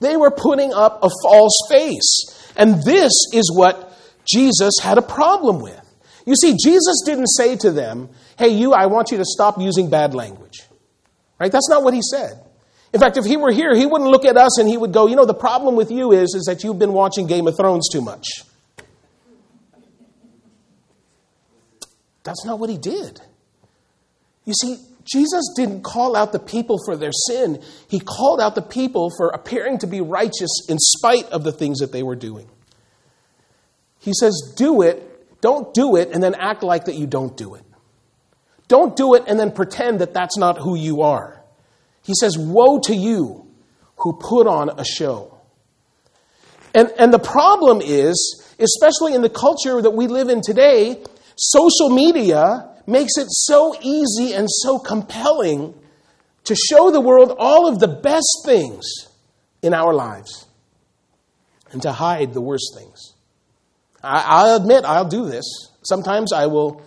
They 0.00 0.16
were 0.16 0.30
putting 0.30 0.74
up 0.74 1.02
a 1.02 1.08
false 1.22 1.58
face. 1.70 2.52
And 2.56 2.82
this 2.84 3.12
is 3.32 3.50
what 3.54 3.96
Jesus 4.24 4.74
had 4.82 4.98
a 4.98 5.02
problem 5.02 5.60
with. 5.60 5.80
You 6.26 6.34
see, 6.34 6.56
Jesus 6.62 7.02
didn't 7.06 7.28
say 7.28 7.56
to 7.56 7.70
them, 7.70 8.10
Hey, 8.40 8.48
you, 8.48 8.72
I 8.72 8.86
want 8.86 9.10
you 9.10 9.18
to 9.18 9.24
stop 9.26 9.60
using 9.60 9.90
bad 9.90 10.14
language. 10.14 10.62
Right? 11.38 11.52
That's 11.52 11.68
not 11.68 11.84
what 11.84 11.92
he 11.92 12.00
said. 12.00 12.42
In 12.90 12.98
fact, 12.98 13.18
if 13.18 13.26
he 13.26 13.36
were 13.36 13.52
here, 13.52 13.76
he 13.76 13.84
wouldn't 13.84 14.10
look 14.10 14.24
at 14.24 14.38
us 14.38 14.58
and 14.58 14.66
he 14.66 14.78
would 14.78 14.94
go, 14.94 15.06
You 15.06 15.14
know, 15.14 15.26
the 15.26 15.34
problem 15.34 15.76
with 15.76 15.90
you 15.90 16.12
is, 16.12 16.34
is 16.34 16.44
that 16.46 16.64
you've 16.64 16.78
been 16.78 16.94
watching 16.94 17.26
Game 17.26 17.46
of 17.46 17.58
Thrones 17.58 17.90
too 17.92 18.00
much. 18.00 18.26
That's 22.22 22.42
not 22.46 22.58
what 22.58 22.70
he 22.70 22.78
did. 22.78 23.20
You 24.46 24.54
see, 24.54 24.78
Jesus 25.04 25.52
didn't 25.54 25.82
call 25.82 26.16
out 26.16 26.32
the 26.32 26.38
people 26.38 26.78
for 26.86 26.96
their 26.96 27.12
sin, 27.12 27.62
he 27.88 28.00
called 28.00 28.40
out 28.40 28.54
the 28.54 28.62
people 28.62 29.10
for 29.18 29.28
appearing 29.28 29.76
to 29.80 29.86
be 29.86 30.00
righteous 30.00 30.66
in 30.66 30.78
spite 30.78 31.26
of 31.26 31.44
the 31.44 31.52
things 31.52 31.80
that 31.80 31.92
they 31.92 32.02
were 32.02 32.16
doing. 32.16 32.48
He 33.98 34.14
says, 34.18 34.54
Do 34.56 34.80
it, 34.80 35.42
don't 35.42 35.74
do 35.74 35.96
it, 35.96 36.08
and 36.10 36.22
then 36.22 36.34
act 36.34 36.62
like 36.62 36.86
that 36.86 36.94
you 36.94 37.06
don't 37.06 37.36
do 37.36 37.54
it. 37.54 37.64
Don't 38.70 38.94
do 38.94 39.14
it 39.14 39.24
and 39.26 39.36
then 39.36 39.50
pretend 39.50 40.00
that 40.00 40.14
that's 40.14 40.38
not 40.38 40.56
who 40.56 40.76
you 40.76 41.02
are. 41.02 41.42
He 42.02 42.14
says, 42.14 42.38
Woe 42.38 42.78
to 42.84 42.94
you 42.94 43.48
who 43.96 44.12
put 44.12 44.46
on 44.46 44.70
a 44.78 44.84
show. 44.84 45.36
And, 46.72 46.88
and 46.96 47.12
the 47.12 47.18
problem 47.18 47.80
is, 47.82 48.46
especially 48.60 49.14
in 49.14 49.22
the 49.22 49.28
culture 49.28 49.82
that 49.82 49.90
we 49.90 50.06
live 50.06 50.28
in 50.28 50.40
today, 50.40 51.02
social 51.36 51.90
media 51.90 52.68
makes 52.86 53.18
it 53.18 53.26
so 53.28 53.74
easy 53.82 54.34
and 54.34 54.46
so 54.48 54.78
compelling 54.78 55.74
to 56.44 56.54
show 56.54 56.92
the 56.92 57.00
world 57.00 57.34
all 57.36 57.66
of 57.66 57.80
the 57.80 57.88
best 57.88 58.42
things 58.44 58.84
in 59.62 59.74
our 59.74 59.92
lives 59.92 60.46
and 61.72 61.82
to 61.82 61.90
hide 61.90 62.34
the 62.34 62.40
worst 62.40 62.72
things. 62.78 63.14
I, 64.00 64.44
will 64.44 64.62
admit, 64.62 64.84
I'll 64.84 65.08
do 65.08 65.28
this. 65.28 65.44
Sometimes 65.82 66.32
I 66.32 66.46
will. 66.46 66.82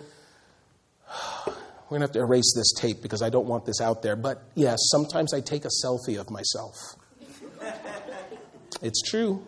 We're 1.84 1.98
going 1.98 2.00
to 2.00 2.06
have 2.06 2.12
to 2.12 2.20
erase 2.20 2.54
this 2.56 2.72
tape 2.72 3.02
because 3.02 3.20
I 3.20 3.28
don't 3.28 3.46
want 3.46 3.66
this 3.66 3.80
out 3.80 4.02
there. 4.02 4.16
But 4.16 4.42
yes, 4.54 4.78
sometimes 4.90 5.34
I 5.34 5.40
take 5.40 5.64
a 5.64 5.70
selfie 5.84 6.18
of 6.18 6.30
myself. 6.30 6.74
it's 8.82 9.02
true. 9.02 9.44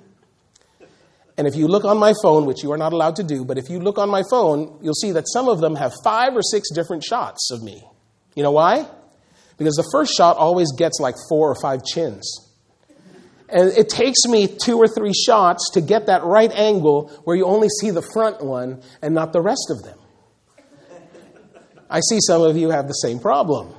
And 1.39 1.47
if 1.47 1.55
you 1.55 1.67
look 1.67 1.85
on 1.85 1.99
my 1.99 2.15
phone, 2.23 2.47
which 2.47 2.63
you 2.63 2.73
are 2.73 2.79
not 2.79 2.93
allowed 2.93 3.17
to 3.17 3.23
do, 3.23 3.45
but 3.45 3.59
if 3.59 3.69
you 3.69 3.79
look 3.79 3.99
on 3.99 4.09
my 4.09 4.23
phone, 4.31 4.79
you'll 4.83 4.95
see 4.95 5.13
that 5.13 5.25
some 5.29 5.49
of 5.49 5.61
them 5.61 5.77
have 5.77 5.93
five 6.03 6.35
or 6.35 6.43
six 6.43 6.71
different 6.71 7.05
shots 7.05 7.51
of 7.51 7.63
me. 7.63 7.83
You 8.35 8.43
know 8.43 8.53
why? 8.53 8.87
Because 9.59 9.75
the 9.75 9.89
first 9.93 10.15
shot 10.15 10.37
always 10.37 10.73
gets 10.73 11.01
like 11.01 11.15
four 11.29 11.51
or 11.51 11.57
five 11.61 11.85
chins. 11.85 12.43
And 13.49 13.71
it 13.71 13.89
takes 13.89 14.25
me 14.27 14.49
two 14.49 14.77
or 14.77 14.89
three 14.89 15.13
shots 15.13 15.71
to 15.75 15.81
get 15.81 16.07
that 16.07 16.25
right 16.25 16.51
angle 16.53 17.09
where 17.25 17.37
you 17.37 17.45
only 17.45 17.69
see 17.81 17.91
the 17.91 18.03
front 18.03 18.45
one 18.45 18.83
and 19.03 19.15
not 19.15 19.33
the 19.33 19.41
rest 19.41 19.71
of 19.71 19.83
them. 19.83 19.99
I 21.89 22.01
see 22.01 22.19
some 22.21 22.43
of 22.43 22.57
you 22.57 22.71
have 22.71 22.89
the 22.89 22.95
same 22.95 23.19
problem. 23.19 23.73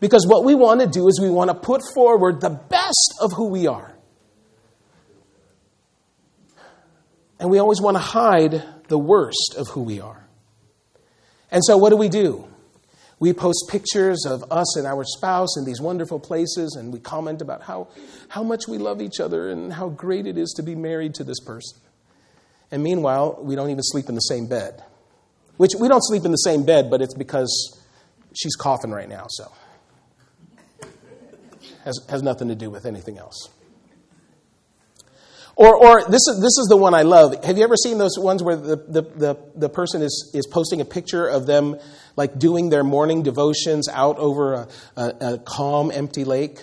Because 0.00 0.26
what 0.26 0.44
we 0.44 0.54
want 0.54 0.80
to 0.80 0.86
do 0.86 1.06
is 1.08 1.20
we 1.20 1.30
want 1.30 1.48
to 1.48 1.54
put 1.54 1.80
forward 1.94 2.40
the 2.40 2.50
best 2.50 3.14
of 3.20 3.32
who 3.32 3.46
we 3.46 3.68
are. 3.68 3.94
And 7.38 7.50
we 7.50 7.58
always 7.58 7.80
want 7.80 7.96
to 7.96 8.02
hide 8.02 8.62
the 8.88 8.98
worst 8.98 9.54
of 9.56 9.68
who 9.68 9.82
we 9.82 10.00
are. 10.00 10.26
And 11.50 11.62
so, 11.64 11.76
what 11.76 11.90
do 11.90 11.96
we 11.96 12.08
do? 12.08 12.48
We 13.20 13.32
post 13.32 13.66
pictures 13.68 14.26
of 14.26 14.42
us 14.50 14.76
and 14.76 14.86
our 14.86 15.04
spouse 15.04 15.56
in 15.56 15.64
these 15.64 15.80
wonderful 15.80 16.18
places, 16.18 16.74
and 16.76 16.92
we 16.92 16.98
comment 16.98 17.40
about 17.40 17.62
how, 17.62 17.88
how 18.28 18.42
much 18.42 18.66
we 18.66 18.78
love 18.78 19.00
each 19.00 19.20
other 19.20 19.50
and 19.50 19.72
how 19.72 19.88
great 19.88 20.26
it 20.26 20.36
is 20.36 20.52
to 20.56 20.62
be 20.64 20.74
married 20.74 21.14
to 21.14 21.24
this 21.24 21.38
person. 21.38 21.78
And 22.72 22.82
meanwhile, 22.82 23.38
we 23.40 23.54
don't 23.54 23.70
even 23.70 23.84
sleep 23.84 24.08
in 24.08 24.16
the 24.16 24.20
same 24.22 24.48
bed. 24.48 24.82
Which 25.62 25.76
we 25.78 25.86
don't 25.86 26.02
sleep 26.02 26.24
in 26.24 26.32
the 26.32 26.38
same 26.38 26.64
bed, 26.64 26.90
but 26.90 27.00
it's 27.00 27.14
because 27.14 27.80
she's 28.34 28.56
coughing 28.56 28.90
right 28.90 29.08
now, 29.08 29.26
so. 29.28 29.52
Has, 31.84 32.04
has 32.08 32.20
nothing 32.20 32.48
to 32.48 32.56
do 32.56 32.68
with 32.68 32.84
anything 32.84 33.16
else. 33.16 33.48
Or, 35.54 35.76
or 35.76 36.00
this, 36.10 36.26
is, 36.26 36.40
this 36.40 36.58
is 36.58 36.66
the 36.68 36.76
one 36.76 36.94
I 36.94 37.02
love. 37.02 37.44
Have 37.44 37.58
you 37.58 37.62
ever 37.62 37.76
seen 37.76 37.98
those 37.98 38.18
ones 38.18 38.42
where 38.42 38.56
the, 38.56 38.74
the, 38.74 39.02
the, 39.02 39.36
the, 39.54 39.68
person 39.68 40.02
is, 40.02 40.32
is 40.34 40.48
posting 40.48 40.80
a 40.80 40.84
picture 40.84 41.28
of 41.28 41.46
them 41.46 41.76
like 42.16 42.40
doing 42.40 42.68
their 42.68 42.82
morning 42.82 43.22
devotions 43.22 43.88
out 43.88 44.18
over 44.18 44.54
a, 44.54 44.68
a, 44.96 45.34
a 45.34 45.38
calm, 45.38 45.92
empty 45.94 46.24
lake? 46.24 46.58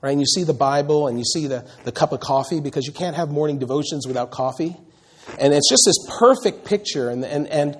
Right? 0.00 0.12
And 0.12 0.20
you 0.20 0.26
see 0.26 0.44
the 0.44 0.54
Bible 0.54 1.06
and 1.06 1.18
you 1.18 1.24
see 1.26 1.48
the, 1.48 1.68
the 1.84 1.92
cup 1.92 2.12
of 2.12 2.20
coffee 2.20 2.60
because 2.60 2.86
you 2.86 2.94
can't 2.94 3.14
have 3.14 3.28
morning 3.28 3.58
devotions 3.58 4.06
without 4.06 4.30
coffee. 4.30 4.74
And 5.38 5.52
it's 5.52 5.68
just 5.68 5.82
this 5.84 6.18
perfect 6.18 6.64
picture. 6.64 7.10
And, 7.10 7.26
and, 7.26 7.46
and, 7.48 7.76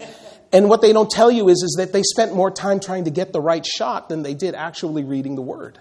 and 0.52 0.68
what 0.68 0.82
they 0.82 0.92
don't 0.92 1.10
tell 1.10 1.30
you 1.30 1.48
is, 1.48 1.62
is 1.62 1.76
that 1.78 1.92
they 1.92 2.02
spent 2.02 2.34
more 2.34 2.50
time 2.50 2.78
trying 2.78 3.04
to 3.04 3.10
get 3.10 3.32
the 3.32 3.40
right 3.40 3.64
shot 3.64 4.08
than 4.08 4.22
they 4.22 4.34
did 4.34 4.54
actually 4.54 5.02
reading 5.02 5.34
the 5.34 5.42
Word. 5.42 5.80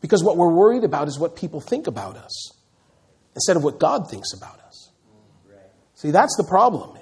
Because 0.00 0.24
what 0.24 0.36
we're 0.36 0.52
worried 0.52 0.82
about 0.82 1.06
is 1.06 1.18
what 1.18 1.36
people 1.36 1.60
think 1.60 1.86
about 1.86 2.16
us 2.16 2.50
instead 3.36 3.56
of 3.56 3.62
what 3.62 3.78
God 3.78 4.10
thinks 4.10 4.32
about 4.34 4.58
us. 4.60 4.90
See, 5.94 6.10
that's 6.10 6.36
the 6.36 6.44
problem. 6.44 6.98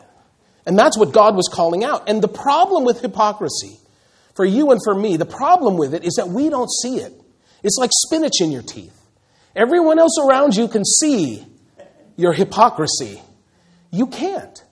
And 0.66 0.78
that's 0.78 0.98
what 0.98 1.12
God 1.12 1.34
was 1.34 1.48
calling 1.50 1.82
out. 1.82 2.08
And 2.08 2.22
the 2.22 2.28
problem 2.28 2.84
with 2.84 3.00
hypocrisy, 3.00 3.78
for 4.34 4.44
you 4.44 4.70
and 4.70 4.80
for 4.84 4.94
me, 4.94 5.16
the 5.16 5.24
problem 5.24 5.78
with 5.78 5.94
it 5.94 6.04
is 6.04 6.14
that 6.16 6.28
we 6.28 6.50
don't 6.50 6.70
see 6.70 6.96
it. 6.96 7.12
It's 7.62 7.78
like 7.78 7.90
spinach 7.92 8.40
in 8.40 8.52
your 8.52 8.62
teeth. 8.62 8.96
Everyone 9.56 9.98
else 9.98 10.18
around 10.18 10.54
you 10.54 10.68
can 10.68 10.84
see 10.84 11.44
your 12.16 12.34
hypocrisy. 12.34 13.22
You 13.90 14.06
can't. 14.06 14.62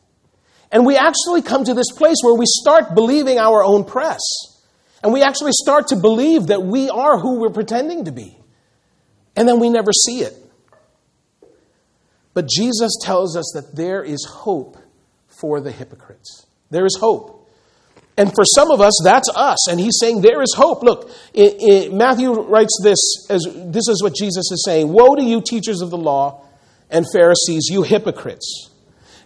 And 0.70 0.84
we 0.84 0.96
actually 0.96 1.42
come 1.42 1.64
to 1.64 1.74
this 1.74 1.90
place 1.96 2.16
where 2.22 2.34
we 2.34 2.44
start 2.46 2.94
believing 2.94 3.38
our 3.38 3.64
own 3.64 3.84
press. 3.84 4.20
And 5.02 5.12
we 5.12 5.22
actually 5.22 5.52
start 5.52 5.88
to 5.88 5.96
believe 5.96 6.48
that 6.48 6.62
we 6.62 6.90
are 6.90 7.18
who 7.18 7.40
we're 7.40 7.50
pretending 7.50 8.04
to 8.04 8.12
be. 8.12 8.36
And 9.36 9.48
then 9.48 9.60
we 9.60 9.70
never 9.70 9.92
see 9.92 10.20
it. 10.20 10.34
But 12.34 12.48
Jesus 12.48 12.96
tells 13.02 13.36
us 13.36 13.52
that 13.54 13.74
there 13.74 14.02
is 14.02 14.24
hope 14.24 14.76
for 15.40 15.60
the 15.60 15.72
hypocrites. 15.72 16.46
There 16.70 16.84
is 16.84 16.96
hope. 17.00 17.48
And 18.16 18.34
for 18.34 18.44
some 18.44 18.72
of 18.72 18.80
us, 18.80 19.00
that's 19.04 19.28
us. 19.34 19.68
And 19.70 19.78
he's 19.78 19.96
saying 20.00 20.20
there 20.20 20.42
is 20.42 20.52
hope. 20.54 20.82
Look, 20.82 21.10
it, 21.32 21.54
it, 21.58 21.92
Matthew 21.92 22.32
writes 22.32 22.76
this 22.82 22.98
as 23.30 23.46
this 23.54 23.88
is 23.88 24.02
what 24.02 24.14
Jesus 24.14 24.50
is 24.50 24.64
saying 24.64 24.92
Woe 24.92 25.14
to 25.14 25.22
you, 25.22 25.40
teachers 25.40 25.80
of 25.80 25.90
the 25.90 25.96
law 25.96 26.44
and 26.90 27.06
Pharisees, 27.12 27.68
you 27.70 27.82
hypocrites. 27.82 28.67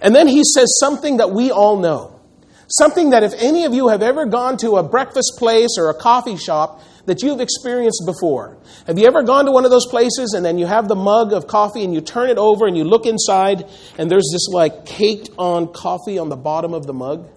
And 0.02 0.14
then 0.14 0.26
he 0.26 0.42
says 0.44 0.76
something 0.80 1.18
that 1.18 1.30
we 1.30 1.50
all 1.50 1.78
know. 1.78 2.20
Something 2.68 3.10
that 3.10 3.22
if 3.22 3.32
any 3.34 3.64
of 3.64 3.72
you 3.72 3.88
have 3.88 4.02
ever 4.02 4.26
gone 4.26 4.56
to 4.58 4.76
a 4.76 4.82
breakfast 4.82 5.34
place 5.38 5.76
or 5.78 5.90
a 5.90 5.94
coffee 5.94 6.36
shop 6.36 6.82
that 7.06 7.22
you've 7.22 7.40
experienced 7.40 8.02
before. 8.06 8.56
Have 8.86 8.98
you 8.98 9.06
ever 9.06 9.22
gone 9.22 9.46
to 9.46 9.52
one 9.52 9.64
of 9.64 9.70
those 9.70 9.86
places 9.86 10.34
and 10.36 10.44
then 10.44 10.58
you 10.58 10.66
have 10.66 10.88
the 10.88 10.94
mug 10.94 11.32
of 11.32 11.46
coffee 11.46 11.84
and 11.84 11.94
you 11.94 12.00
turn 12.00 12.30
it 12.30 12.38
over 12.38 12.66
and 12.66 12.76
you 12.76 12.84
look 12.84 13.06
inside 13.06 13.64
and 13.98 14.10
there's 14.10 14.28
this 14.32 14.48
like 14.48 14.86
caked 14.86 15.30
on 15.38 15.72
coffee 15.72 16.18
on 16.18 16.28
the 16.28 16.36
bottom 16.36 16.74
of 16.74 16.86
the 16.86 16.92
mug? 16.92 17.28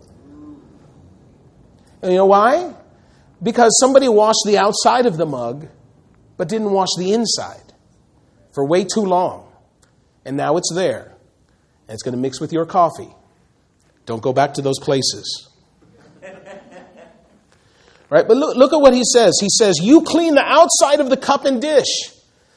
And 2.02 2.12
you 2.12 2.18
know 2.18 2.28
why? 2.28 2.74
Because 3.42 3.78
somebody 3.80 4.08
washed 4.08 4.44
the 4.46 4.58
outside 4.58 5.06
of 5.06 5.18
the 5.18 5.26
mug 5.26 5.68
but 6.38 6.50
didn't 6.50 6.72
wash 6.72 6.90
the 6.98 7.14
inside 7.14 7.74
for 8.54 8.66
way 8.66 8.84
too 8.84 9.02
long. 9.02 9.52
And 10.26 10.38
now 10.38 10.58
it's 10.58 10.72
there. 10.74 11.15
And 11.88 11.94
it's 11.94 12.04
going 12.04 12.16
to 12.16 12.22
mix 12.22 12.40
with 12.40 12.52
your 12.52 12.66
coffee. 12.66 13.14
Don't 14.06 14.22
go 14.22 14.34
back 14.34 14.54
to 14.56 14.62
those 14.62 14.80
places. 14.80 15.50
Right? 18.10 18.28
But 18.28 18.38
look, 18.38 18.56
look 18.56 18.72
at 18.72 18.80
what 18.80 18.94
he 18.94 19.04
says. 19.04 19.38
He 19.42 19.50
says, 19.50 19.80
You 19.82 20.02
clean 20.02 20.36
the 20.36 20.44
outside 20.44 21.00
of 21.00 21.10
the 21.10 21.18
cup 21.18 21.46
and 21.46 21.62
dish. 21.62 22.12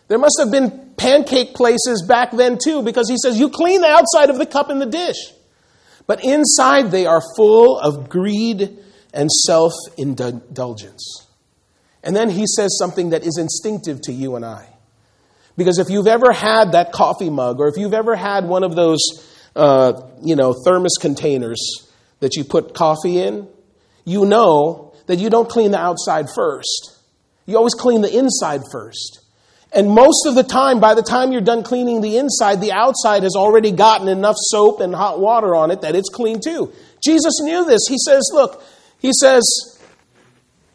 There 0.09 0.19
must 0.19 0.37
have 0.39 0.51
been 0.51 0.93
pancake 0.97 1.55
places 1.55 2.05
back 2.07 2.33
then 2.33 2.59
too, 2.63 2.83
because 2.83 3.09
he 3.09 3.17
says, 3.17 3.39
You 3.39 3.49
clean 3.49 3.81
the 3.81 3.89
outside 3.89 4.31
of 4.31 4.39
the 4.39 4.47
cup 4.47 4.69
and 4.69 4.81
the 4.81 4.87
dish. 4.87 5.17
But 6.07 6.25
inside 6.25 6.91
they 6.91 7.07
are 7.07 7.23
full 7.37 7.79
of 7.79 8.09
greed 8.09 8.79
and 9.13 9.31
self 9.31 9.73
indulgence. 9.97 11.27
And 12.03 12.15
then 12.15 12.31
he 12.31 12.47
says 12.47 12.77
something 12.79 13.11
that 13.11 13.25
is 13.25 13.39
instinctive 13.39 14.01
to 14.03 14.13
you 14.13 14.37
and 14.37 14.45
I. 14.45 14.69
Because 15.59 15.81
if 15.81 15.91
you've 15.91 16.07
ever 16.07 16.33
had 16.33 16.73
that 16.73 16.93
coffee 16.93 17.31
mug, 17.31 17.59
or 17.59 17.67
if 17.67 17.77
you've 17.77 17.93
ever 17.93 18.15
had 18.15 18.45
one 18.45 18.63
of 18.63 18.77
those, 18.77 19.01
uh, 19.57 20.01
you 20.23 20.37
know, 20.37 20.55
thermos 20.65 20.95
containers 21.01 21.61
that 22.21 22.37
you 22.37 22.45
put 22.45 22.75
coffee 22.75 23.21
in, 23.21 23.49
you 24.05 24.25
know 24.25 24.95
that 25.07 25.19
you 25.19 25.29
don't 25.29 25.49
clean 25.49 25.73
the 25.73 25.79
outside 25.79 26.27
first. 26.33 26.97
You 27.45 27.57
always 27.57 27.75
clean 27.75 28.03
the 28.03 28.17
inside 28.17 28.63
first. 28.71 29.21
And 29.73 29.91
most 29.91 30.27
of 30.27 30.37
the 30.37 30.45
time, 30.45 30.79
by 30.79 30.95
the 30.95 31.03
time 31.03 31.33
you're 31.33 31.41
done 31.41 31.65
cleaning 31.65 32.03
the 32.03 32.19
inside, 32.19 32.61
the 32.61 32.73
outside 32.73 33.25
has 33.25 33.35
already 33.35 33.73
gotten 33.73 34.07
enough 34.07 34.37
soap 34.39 34.81
and 34.81 34.95
hot 34.95 35.19
water 35.19 35.57
on 35.57 35.73
it 35.73 35.81
that 35.81 35.97
it's 35.97 36.09
clean 36.09 36.41
too. 36.41 36.73
Jesus 37.05 37.41
knew 37.43 37.65
this. 37.65 37.81
He 37.89 37.97
says, 37.99 38.31
Look, 38.33 38.63
he 39.01 39.11
says, 39.13 39.43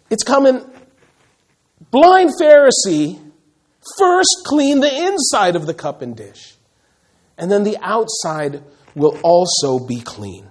it's 0.10 0.24
coming, 0.24 0.62
blind 1.90 2.32
Pharisee, 2.40 3.20
first 3.98 4.30
clean 4.46 4.80
the 4.80 5.08
inside 5.08 5.56
of 5.56 5.66
the 5.66 5.74
cup 5.74 6.02
and 6.02 6.16
dish, 6.16 6.56
and 7.38 7.52
then 7.52 7.64
the 7.64 7.78
outside 7.82 8.64
will 8.96 9.20
also 9.24 9.80
be 9.80 10.02
clean. 10.02 10.48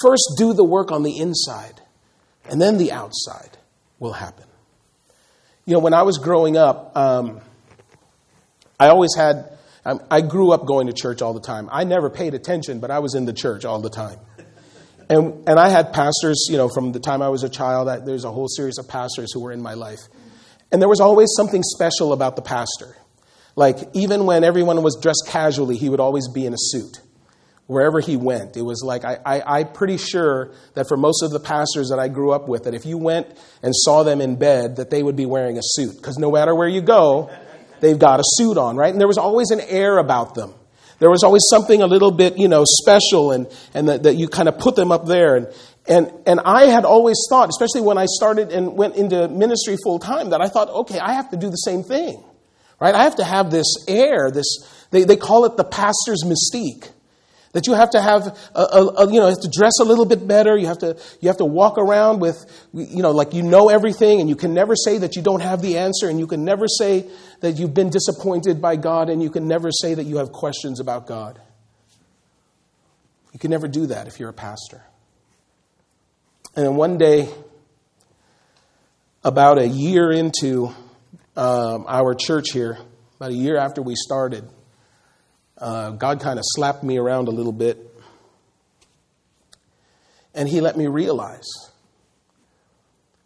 First, 0.00 0.34
do 0.36 0.52
the 0.52 0.64
work 0.64 0.90
on 0.90 1.02
the 1.02 1.18
inside, 1.18 1.80
and 2.50 2.60
then 2.60 2.78
the 2.78 2.92
outside 2.92 3.56
will 3.98 4.12
happen. 4.12 4.46
You 5.66 5.74
know, 5.74 5.80
when 5.80 5.94
I 5.94 6.02
was 6.02 6.18
growing 6.18 6.56
up, 6.56 6.96
um, 6.96 7.40
I 8.78 8.88
always 8.88 9.14
had, 9.16 9.56
um, 9.84 10.00
I 10.10 10.20
grew 10.20 10.52
up 10.52 10.66
going 10.66 10.88
to 10.88 10.92
church 10.92 11.22
all 11.22 11.32
the 11.32 11.40
time. 11.40 11.68
I 11.72 11.84
never 11.84 12.10
paid 12.10 12.34
attention, 12.34 12.80
but 12.80 12.90
I 12.90 12.98
was 12.98 13.14
in 13.14 13.24
the 13.24 13.32
church 13.32 13.64
all 13.64 13.80
the 13.80 13.88
time. 13.88 14.18
And, 15.08 15.48
and 15.48 15.58
I 15.58 15.68
had 15.68 15.92
pastors, 15.92 16.46
you 16.50 16.56
know, 16.56 16.68
from 16.68 16.92
the 16.92 17.00
time 17.00 17.22
I 17.22 17.28
was 17.28 17.44
a 17.44 17.48
child, 17.48 17.88
I, 17.88 17.98
there's 17.98 18.24
a 18.24 18.32
whole 18.32 18.48
series 18.48 18.78
of 18.78 18.88
pastors 18.88 19.32
who 19.32 19.40
were 19.40 19.52
in 19.52 19.62
my 19.62 19.74
life. 19.74 20.00
And 20.74 20.82
there 20.82 20.88
was 20.88 20.98
always 20.98 21.28
something 21.36 21.62
special 21.62 22.12
about 22.12 22.34
the 22.34 22.42
pastor. 22.42 22.96
Like, 23.54 23.78
even 23.92 24.26
when 24.26 24.42
everyone 24.42 24.82
was 24.82 24.98
dressed 25.00 25.22
casually, 25.28 25.76
he 25.76 25.88
would 25.88 26.00
always 26.00 26.26
be 26.26 26.46
in 26.46 26.52
a 26.52 26.56
suit 26.58 27.00
wherever 27.68 28.00
he 28.00 28.16
went. 28.16 28.56
It 28.56 28.62
was 28.62 28.82
like, 28.82 29.04
I, 29.04 29.20
I, 29.24 29.60
I'm 29.60 29.72
pretty 29.72 29.98
sure 29.98 30.50
that 30.74 30.88
for 30.88 30.96
most 30.96 31.22
of 31.22 31.30
the 31.30 31.38
pastors 31.38 31.90
that 31.90 32.00
I 32.00 32.08
grew 32.08 32.32
up 32.32 32.48
with, 32.48 32.64
that 32.64 32.74
if 32.74 32.86
you 32.86 32.98
went 32.98 33.28
and 33.62 33.72
saw 33.72 34.02
them 34.02 34.20
in 34.20 34.34
bed, 34.34 34.74
that 34.78 34.90
they 34.90 35.00
would 35.00 35.14
be 35.14 35.26
wearing 35.26 35.58
a 35.58 35.62
suit. 35.62 35.94
Because 35.94 36.18
no 36.18 36.32
matter 36.32 36.56
where 36.56 36.66
you 36.66 36.80
go, 36.80 37.30
they've 37.78 37.96
got 37.96 38.18
a 38.18 38.24
suit 38.26 38.58
on, 38.58 38.76
right? 38.76 38.90
And 38.90 39.00
there 39.00 39.06
was 39.06 39.16
always 39.16 39.52
an 39.52 39.60
air 39.60 39.98
about 39.98 40.34
them. 40.34 40.54
There 40.98 41.10
was 41.10 41.22
always 41.22 41.42
something 41.50 41.82
a 41.82 41.86
little 41.86 42.10
bit, 42.10 42.36
you 42.36 42.48
know, 42.48 42.64
special 42.66 43.30
and, 43.30 43.46
and 43.74 43.88
that, 43.88 44.02
that 44.02 44.14
you 44.16 44.26
kind 44.26 44.48
of 44.48 44.58
put 44.58 44.74
them 44.74 44.90
up 44.90 45.06
there. 45.06 45.36
And, 45.36 45.46
and, 45.86 46.10
and 46.26 46.40
I 46.40 46.66
had 46.66 46.84
always 46.84 47.18
thought, 47.28 47.50
especially 47.50 47.82
when 47.82 47.98
I 47.98 48.06
started 48.06 48.52
and 48.52 48.74
went 48.74 48.96
into 48.96 49.28
ministry 49.28 49.76
full 49.82 49.98
time, 49.98 50.30
that 50.30 50.40
I 50.40 50.48
thought, 50.48 50.70
okay, 50.70 50.98
I 50.98 51.12
have 51.12 51.30
to 51.30 51.36
do 51.36 51.50
the 51.50 51.56
same 51.56 51.82
thing, 51.82 52.22
right? 52.80 52.94
I 52.94 53.04
have 53.04 53.16
to 53.16 53.24
have 53.24 53.50
this 53.50 53.66
air, 53.86 54.30
this, 54.30 54.46
they, 54.90 55.04
they 55.04 55.16
call 55.16 55.44
it 55.44 55.56
the 55.56 55.64
pastor's 55.64 56.24
mystique. 56.24 56.90
That 57.52 57.68
you 57.68 57.74
have 57.74 57.90
to 57.90 58.00
have, 58.00 58.36
a, 58.56 58.60
a, 58.60 58.86
a, 58.86 59.12
you 59.12 59.20
know, 59.20 59.28
have 59.28 59.40
to 59.42 59.50
dress 59.56 59.74
a 59.80 59.84
little 59.84 60.06
bit 60.06 60.26
better. 60.26 60.56
You 60.56 60.66
have 60.66 60.78
to, 60.78 60.98
you 61.20 61.28
have 61.28 61.36
to 61.36 61.44
walk 61.44 61.78
around 61.78 62.18
with, 62.18 62.44
you 62.72 63.00
know, 63.00 63.12
like 63.12 63.32
you 63.32 63.44
know 63.44 63.68
everything, 63.68 64.20
and 64.20 64.28
you 64.28 64.34
can 64.34 64.54
never 64.54 64.74
say 64.74 64.98
that 64.98 65.14
you 65.14 65.22
don't 65.22 65.38
have 65.38 65.62
the 65.62 65.78
answer, 65.78 66.08
and 66.08 66.18
you 66.18 66.26
can 66.26 66.44
never 66.44 66.66
say 66.66 67.08
that 67.42 67.52
you've 67.52 67.72
been 67.72 67.90
disappointed 67.90 68.60
by 68.60 68.74
God, 68.74 69.08
and 69.08 69.22
you 69.22 69.30
can 69.30 69.46
never 69.46 69.70
say 69.70 69.94
that 69.94 70.02
you 70.02 70.16
have 70.16 70.32
questions 70.32 70.80
about 70.80 71.06
God. 71.06 71.40
You 73.32 73.38
can 73.38 73.52
never 73.52 73.68
do 73.68 73.86
that 73.86 74.08
if 74.08 74.18
you're 74.18 74.30
a 74.30 74.32
pastor. 74.32 74.82
And 76.56 76.66
then 76.66 76.76
one 76.76 76.98
day, 76.98 77.28
about 79.24 79.58
a 79.58 79.66
year 79.66 80.12
into 80.12 80.68
um, 81.36 81.84
our 81.88 82.14
church 82.14 82.52
here, 82.52 82.78
about 83.16 83.32
a 83.32 83.34
year 83.34 83.56
after 83.56 83.82
we 83.82 83.94
started, 83.96 84.48
uh, 85.58 85.90
God 85.90 86.20
kind 86.20 86.38
of 86.38 86.44
slapped 86.46 86.84
me 86.84 86.96
around 86.96 87.26
a 87.26 87.32
little 87.32 87.52
bit. 87.52 87.78
And 90.32 90.48
He 90.48 90.60
let 90.60 90.76
me 90.76 90.86
realize 90.86 91.48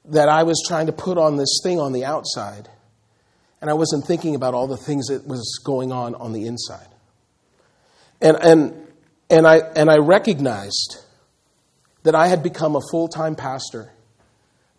that 0.06 0.30
I 0.30 0.44
was 0.44 0.62
trying 0.66 0.86
to 0.86 0.92
put 0.92 1.18
on 1.18 1.36
this 1.36 1.60
thing 1.62 1.78
on 1.78 1.92
the 1.92 2.06
outside, 2.06 2.70
and 3.60 3.68
I 3.68 3.74
wasn't 3.74 4.06
thinking 4.06 4.36
about 4.36 4.54
all 4.54 4.68
the 4.68 4.76
things 4.78 5.08
that 5.08 5.26
was 5.26 5.60
going 5.64 5.92
on 5.92 6.14
on 6.14 6.32
the 6.32 6.46
inside. 6.46 6.88
And, 8.22 8.38
and, 8.40 8.86
and, 9.28 9.46
I, 9.46 9.58
and 9.76 9.90
I 9.90 9.98
recognized 9.98 11.04
that 12.02 12.14
I 12.14 12.28
had 12.28 12.42
become 12.42 12.76
a 12.76 12.80
full 12.90 13.08
time 13.08 13.34
pastor, 13.34 13.92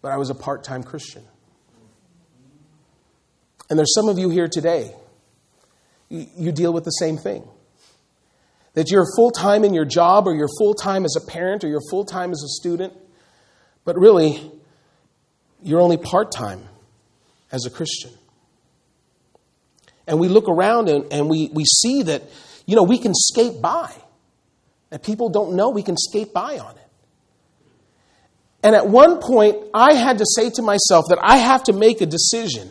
but 0.01 0.12
I 0.12 0.17
was 0.17 0.29
a 0.29 0.36
part 0.36 0.63
time 0.63 0.84
Christian. 0.84 1.23
And 3.69 3.77
there's 3.77 3.93
some 3.93 4.10
of 4.10 4.17
you 4.17 4.29
here 4.29 4.47
today 4.47 4.95
you 6.10 6.51
deal 6.51 6.73
with 6.73 6.84
the 6.84 6.91
same 6.91 7.17
thing. 7.17 7.47
That 8.73 8.91
you're 8.91 9.05
full 9.15 9.32
time 9.32 9.63
in 9.63 9.73
your 9.73 9.86
job, 9.86 10.27
or 10.27 10.36
you're 10.36 10.49
full 10.58 10.73
time 10.73 11.05
as 11.05 11.15
a 11.15 11.25
parent, 11.25 11.63
or 11.63 11.67
you're 11.67 11.88
full 11.89 12.05
time 12.05 12.32
as 12.32 12.43
a 12.43 12.47
student, 12.47 12.93
but 13.86 13.97
really, 13.97 14.51
you're 15.62 15.82
only 15.82 15.97
part 15.97 16.32
time 16.32 16.63
as 17.51 17.65
a 17.65 17.69
Christian. 17.69 18.12
And 20.08 20.19
we 20.19 20.27
look 20.27 20.47
around 20.47 20.89
and, 20.89 21.12
and 21.12 21.29
we, 21.29 21.49
we 21.53 21.65
see 21.65 22.03
that, 22.03 22.23
you 22.65 22.75
know, 22.75 22.84
we 22.84 22.97
can 22.97 23.13
skate 23.13 23.62
by. 23.62 23.93
That 24.89 25.03
people 25.03 25.29
don't 25.29 25.55
know 25.55 25.69
we 25.69 25.84
can 25.84 25.97
skate 25.97 26.34
by 26.34 26.58
on 26.58 26.75
it. 26.75 26.79
And 28.62 28.76
at 28.76 28.88
one 28.88 29.19
point, 29.19 29.58
I 29.74 29.93
had 29.93 30.17
to 30.17 30.26
say 30.36 30.50
to 30.52 30.62
myself 30.62 31.06
that 31.10 31.19
I 31.22 31.38
have 31.38 31.63
to 31.63 31.74
make 31.74 32.02
a 32.02 32.06
decision 32.06 32.69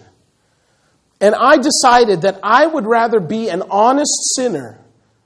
and 1.21 1.35
I 1.35 1.57
decided 1.57 2.23
that 2.23 2.39
I 2.43 2.67
would 2.67 2.87
rather 2.87 3.21
be 3.21 3.49
an 3.49 3.63
honest 3.71 4.35
sinner 4.37 4.79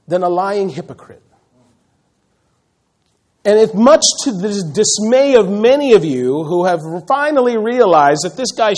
than 0.07 0.23
a 0.23 0.29
lying 0.29 0.69
hypocrite. 0.69 1.21
And 3.45 3.59
it's 3.59 3.73
much 3.73 4.03
to 4.23 4.31
the 4.31 4.71
dismay 4.73 5.35
of 5.35 5.49
many 5.49 5.93
of 5.93 6.05
you 6.05 6.43
who 6.43 6.65
have 6.65 6.79
finally 7.07 7.57
realized 7.57 8.21
that 8.23 8.37
this 8.37 8.51
guy 8.53 8.73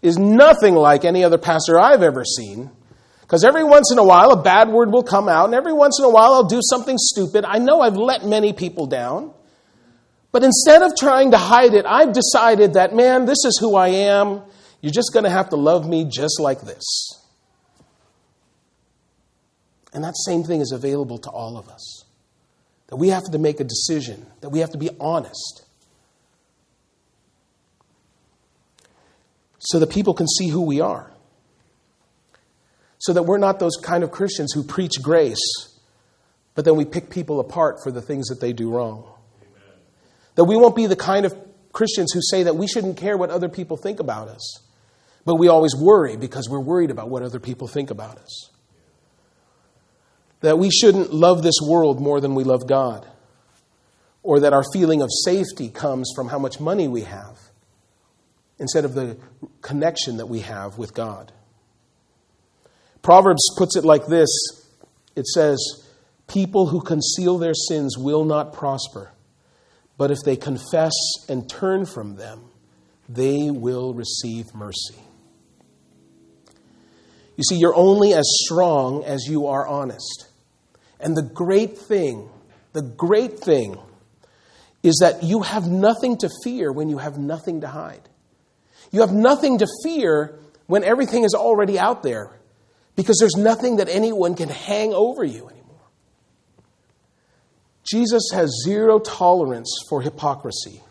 is 0.00 0.18
nothing 0.18 0.74
like 0.74 1.04
any 1.04 1.24
other 1.24 1.38
pastor 1.38 1.78
I've 1.78 2.02
ever 2.02 2.24
seen. 2.24 2.70
Because 3.20 3.44
every 3.44 3.64
once 3.64 3.92
in 3.92 3.98
a 3.98 4.04
while 4.04 4.32
a 4.32 4.42
bad 4.42 4.70
word 4.70 4.90
will 4.90 5.02
come 5.02 5.28
out, 5.28 5.44
and 5.44 5.54
every 5.54 5.74
once 5.74 5.98
in 5.98 6.06
a 6.06 6.10
while 6.10 6.32
I'll 6.32 6.48
do 6.48 6.60
something 6.62 6.96
stupid. 6.96 7.44
I 7.44 7.58
know 7.58 7.82
I've 7.82 7.96
let 7.96 8.24
many 8.24 8.54
people 8.54 8.86
down. 8.86 9.34
But 10.38 10.44
instead 10.44 10.82
of 10.82 10.94
trying 10.96 11.32
to 11.32 11.36
hide 11.36 11.74
it, 11.74 11.84
I've 11.84 12.12
decided 12.12 12.74
that, 12.74 12.94
man, 12.94 13.26
this 13.26 13.44
is 13.44 13.58
who 13.60 13.74
I 13.74 13.88
am. 13.88 14.42
You're 14.80 14.92
just 14.92 15.12
going 15.12 15.24
to 15.24 15.30
have 15.30 15.50
to 15.50 15.56
love 15.56 15.88
me 15.88 16.04
just 16.04 16.38
like 16.38 16.60
this. 16.60 16.84
And 19.92 20.04
that 20.04 20.14
same 20.16 20.44
thing 20.44 20.60
is 20.60 20.70
available 20.70 21.18
to 21.18 21.28
all 21.28 21.56
of 21.56 21.68
us. 21.68 22.04
That 22.86 22.98
we 22.98 23.08
have 23.08 23.24
to 23.32 23.38
make 23.38 23.58
a 23.58 23.64
decision, 23.64 24.26
that 24.40 24.50
we 24.50 24.60
have 24.60 24.70
to 24.70 24.78
be 24.78 24.90
honest. 25.00 25.64
So 29.58 29.80
that 29.80 29.90
people 29.90 30.14
can 30.14 30.28
see 30.28 30.50
who 30.50 30.62
we 30.62 30.80
are. 30.80 31.10
So 32.98 33.12
that 33.12 33.24
we're 33.24 33.38
not 33.38 33.58
those 33.58 33.74
kind 33.82 34.04
of 34.04 34.12
Christians 34.12 34.52
who 34.52 34.62
preach 34.62 35.02
grace, 35.02 35.80
but 36.54 36.64
then 36.64 36.76
we 36.76 36.84
pick 36.84 37.10
people 37.10 37.40
apart 37.40 37.82
for 37.82 37.90
the 37.90 38.00
things 38.00 38.28
that 38.28 38.40
they 38.40 38.52
do 38.52 38.70
wrong. 38.70 39.14
That 40.38 40.44
we 40.44 40.56
won't 40.56 40.76
be 40.76 40.86
the 40.86 40.94
kind 40.94 41.26
of 41.26 41.36
Christians 41.72 42.12
who 42.12 42.20
say 42.22 42.44
that 42.44 42.54
we 42.54 42.68
shouldn't 42.68 42.96
care 42.96 43.16
what 43.18 43.30
other 43.30 43.48
people 43.48 43.76
think 43.76 43.98
about 43.98 44.28
us. 44.28 44.62
But 45.24 45.34
we 45.34 45.48
always 45.48 45.74
worry 45.74 46.16
because 46.16 46.48
we're 46.48 46.60
worried 46.60 46.92
about 46.92 47.10
what 47.10 47.24
other 47.24 47.40
people 47.40 47.66
think 47.66 47.90
about 47.90 48.18
us. 48.18 48.50
That 50.42 50.56
we 50.56 50.70
shouldn't 50.70 51.12
love 51.12 51.42
this 51.42 51.56
world 51.60 52.00
more 52.00 52.20
than 52.20 52.36
we 52.36 52.44
love 52.44 52.68
God. 52.68 53.04
Or 54.22 54.38
that 54.38 54.52
our 54.52 54.62
feeling 54.72 55.02
of 55.02 55.08
safety 55.24 55.70
comes 55.70 56.12
from 56.14 56.28
how 56.28 56.38
much 56.38 56.60
money 56.60 56.86
we 56.86 57.02
have 57.02 57.36
instead 58.60 58.84
of 58.84 58.94
the 58.94 59.16
connection 59.60 60.18
that 60.18 60.26
we 60.26 60.38
have 60.42 60.78
with 60.78 60.94
God. 60.94 61.32
Proverbs 63.02 63.42
puts 63.58 63.74
it 63.74 63.84
like 63.84 64.06
this 64.06 64.28
it 65.16 65.26
says, 65.26 65.58
People 66.28 66.68
who 66.68 66.80
conceal 66.80 67.38
their 67.38 67.54
sins 67.54 67.98
will 67.98 68.24
not 68.24 68.52
prosper, 68.52 69.10
but 69.98 70.10
if 70.12 70.18
they 70.24 70.36
confess 70.36 70.94
and 71.28 71.50
turn 71.50 71.84
from 71.84 72.14
them, 72.14 72.40
they 73.08 73.50
will 73.50 73.92
receive 73.92 74.54
mercy. 74.54 74.94
You 77.36 77.44
see, 77.44 77.56
you're 77.56 77.74
only 77.74 78.14
as 78.14 78.24
strong 78.44 79.04
as 79.04 79.26
you 79.28 79.48
are 79.48 79.66
honest. 79.66 80.28
And 81.00 81.16
the 81.16 81.22
great 81.22 81.76
thing, 81.76 82.28
the 82.72 82.82
great 82.82 83.40
thing 83.40 83.78
is 84.82 84.98
that 85.02 85.22
you 85.22 85.42
have 85.42 85.66
nothing 85.66 86.16
to 86.18 86.30
fear 86.44 86.72
when 86.72 86.88
you 86.88 86.98
have 86.98 87.18
nothing 87.18 87.60
to 87.62 87.68
hide. 87.68 88.08
You 88.90 89.00
have 89.00 89.12
nothing 89.12 89.58
to 89.58 89.66
fear 89.82 90.38
when 90.66 90.84
everything 90.84 91.24
is 91.24 91.34
already 91.34 91.78
out 91.78 92.02
there 92.02 92.38
because 92.96 93.18
there's 93.18 93.36
nothing 93.36 93.76
that 93.76 93.88
anyone 93.88 94.34
can 94.34 94.48
hang 94.48 94.92
over 94.92 95.24
you. 95.24 95.50
Jesus 97.90 98.22
has 98.32 98.50
zero 98.64 98.98
tolerance 98.98 99.70
for 99.88 100.02
hypocrisy, 100.02 100.82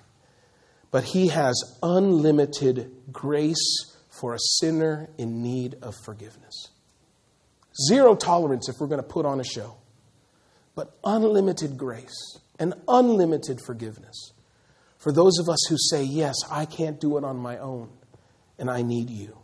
but 0.90 1.04
he 1.04 1.28
has 1.28 1.78
unlimited 1.84 2.92
grace 3.12 3.96
for 4.10 4.34
a 4.34 4.40
sinner 4.40 5.10
in 5.18 5.44
need 5.44 5.76
of 5.82 5.94
forgiveness. 6.04 6.70
Zero 7.88 8.16
tolerance 8.16 8.68
if 8.68 8.76
we're 8.80 8.88
going 8.88 9.02
to 9.02 9.08
put 9.08 9.26
on 9.26 9.40
a 9.40 9.44
show, 9.44 9.78
but 10.76 10.98
unlimited 11.04 11.78
grace 11.78 12.40
and 12.58 12.74
unlimited 12.88 13.60
forgiveness 13.66 14.32
for 14.98 15.12
those 15.12 15.38
of 15.38 15.48
us 15.48 15.60
who 15.70 15.78
say, 15.78 16.04
Yes, 16.04 16.36
I 16.50 16.66
can't 16.66 17.00
do 17.00 17.18
it 17.18 17.24
on 17.24 17.38
my 17.38 17.60
own, 17.60 17.90
and 18.58 18.70
I 18.70 18.82
need 18.82 19.10
you. 19.10 19.38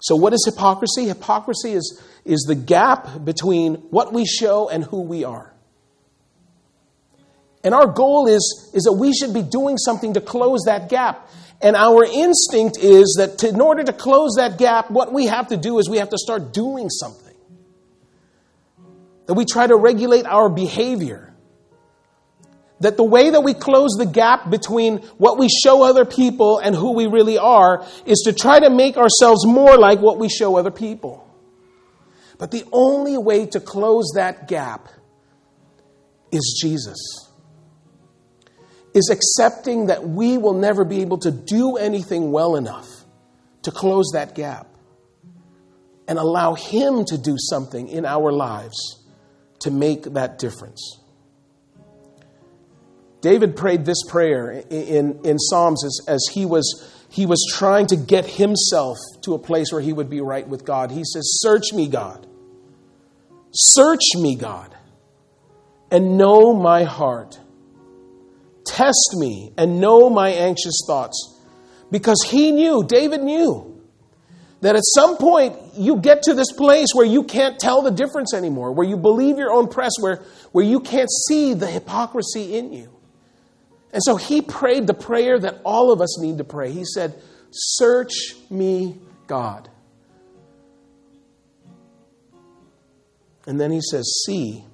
So, 0.00 0.14
what 0.14 0.32
is 0.32 0.44
hypocrisy? 0.46 1.06
Hypocrisy 1.06 1.72
is, 1.72 2.02
is 2.24 2.44
the 2.46 2.54
gap 2.54 3.24
between 3.24 3.74
what 3.90 4.12
we 4.12 4.24
show 4.24 4.68
and 4.68 4.84
who 4.84 5.02
we 5.02 5.24
are. 5.24 5.52
And 7.68 7.74
our 7.74 7.86
goal 7.86 8.28
is, 8.28 8.70
is 8.72 8.84
that 8.84 8.94
we 8.94 9.12
should 9.12 9.34
be 9.34 9.42
doing 9.42 9.76
something 9.76 10.14
to 10.14 10.22
close 10.22 10.60
that 10.64 10.88
gap. 10.88 11.28
And 11.60 11.76
our 11.76 12.02
instinct 12.02 12.78
is 12.78 13.16
that 13.18 13.36
to, 13.40 13.48
in 13.50 13.60
order 13.60 13.84
to 13.84 13.92
close 13.92 14.36
that 14.38 14.56
gap, 14.56 14.90
what 14.90 15.12
we 15.12 15.26
have 15.26 15.48
to 15.48 15.58
do 15.58 15.78
is 15.78 15.86
we 15.86 15.98
have 15.98 16.08
to 16.08 16.16
start 16.16 16.54
doing 16.54 16.88
something. 16.88 17.36
That 19.26 19.34
we 19.34 19.44
try 19.44 19.66
to 19.66 19.76
regulate 19.76 20.24
our 20.24 20.48
behavior. 20.48 21.34
That 22.80 22.96
the 22.96 23.04
way 23.04 23.28
that 23.28 23.42
we 23.42 23.52
close 23.52 23.90
the 23.98 24.06
gap 24.06 24.48
between 24.48 25.00
what 25.18 25.36
we 25.36 25.50
show 25.50 25.82
other 25.82 26.06
people 26.06 26.60
and 26.60 26.74
who 26.74 26.92
we 26.94 27.06
really 27.06 27.36
are 27.36 27.84
is 28.06 28.22
to 28.24 28.32
try 28.32 28.60
to 28.60 28.70
make 28.70 28.96
ourselves 28.96 29.44
more 29.44 29.76
like 29.76 30.00
what 30.00 30.18
we 30.18 30.30
show 30.30 30.56
other 30.56 30.70
people. 30.70 31.30
But 32.38 32.50
the 32.50 32.64
only 32.72 33.18
way 33.18 33.44
to 33.44 33.60
close 33.60 34.12
that 34.14 34.48
gap 34.48 34.88
is 36.32 36.58
Jesus. 36.62 37.27
Is 38.94 39.10
accepting 39.10 39.86
that 39.86 40.08
we 40.08 40.38
will 40.38 40.54
never 40.54 40.84
be 40.84 41.02
able 41.02 41.18
to 41.18 41.30
do 41.30 41.76
anything 41.76 42.32
well 42.32 42.56
enough 42.56 42.88
to 43.62 43.70
close 43.70 44.10
that 44.14 44.34
gap 44.34 44.66
and 46.08 46.18
allow 46.18 46.54
Him 46.54 47.04
to 47.06 47.18
do 47.18 47.36
something 47.38 47.88
in 47.88 48.06
our 48.06 48.32
lives 48.32 49.04
to 49.60 49.70
make 49.70 50.04
that 50.14 50.38
difference. 50.38 51.00
David 53.20 53.56
prayed 53.56 53.84
this 53.84 54.02
prayer 54.08 54.50
in, 54.70 55.20
in 55.24 55.38
Psalms 55.38 55.84
as, 55.84 56.00
as 56.06 56.26
he, 56.32 56.46
was, 56.46 56.88
he 57.10 57.26
was 57.26 57.44
trying 57.52 57.86
to 57.88 57.96
get 57.96 58.24
himself 58.24 58.96
to 59.22 59.34
a 59.34 59.38
place 59.38 59.72
where 59.72 59.80
he 59.80 59.92
would 59.92 60.08
be 60.08 60.20
right 60.20 60.46
with 60.46 60.64
God. 60.64 60.90
He 60.90 61.04
says, 61.04 61.24
Search 61.40 61.72
me, 61.72 61.88
God. 61.88 62.26
Search 63.50 64.04
me, 64.14 64.36
God, 64.36 64.74
and 65.90 66.16
know 66.16 66.52
my 66.54 66.84
heart. 66.84 67.40
Test 68.68 69.14
me 69.14 69.52
and 69.56 69.80
know 69.80 70.10
my 70.10 70.30
anxious 70.30 70.82
thoughts. 70.86 71.40
Because 71.90 72.22
he 72.28 72.50
knew, 72.52 72.84
David 72.86 73.22
knew, 73.22 73.82
that 74.60 74.76
at 74.76 74.82
some 74.94 75.16
point 75.16 75.56
you 75.74 75.96
get 75.96 76.22
to 76.22 76.34
this 76.34 76.52
place 76.52 76.88
where 76.92 77.06
you 77.06 77.24
can't 77.24 77.58
tell 77.58 77.82
the 77.82 77.90
difference 77.90 78.34
anymore, 78.34 78.72
where 78.72 78.86
you 78.86 78.96
believe 78.96 79.38
your 79.38 79.52
own 79.52 79.68
press, 79.68 79.92
where, 80.00 80.22
where 80.52 80.64
you 80.64 80.80
can't 80.80 81.10
see 81.28 81.54
the 81.54 81.66
hypocrisy 81.66 82.56
in 82.56 82.72
you. 82.72 82.92
And 83.92 84.02
so 84.02 84.16
he 84.16 84.42
prayed 84.42 84.86
the 84.86 84.94
prayer 84.94 85.38
that 85.38 85.60
all 85.64 85.92
of 85.92 86.00
us 86.00 86.20
need 86.20 86.38
to 86.38 86.44
pray. 86.44 86.70
He 86.70 86.84
said, 86.84 87.14
Search 87.50 88.12
me, 88.50 88.98
God. 89.26 89.70
And 93.46 93.58
then 93.58 93.70
he 93.70 93.80
says, 93.80 94.04
See 94.26 94.64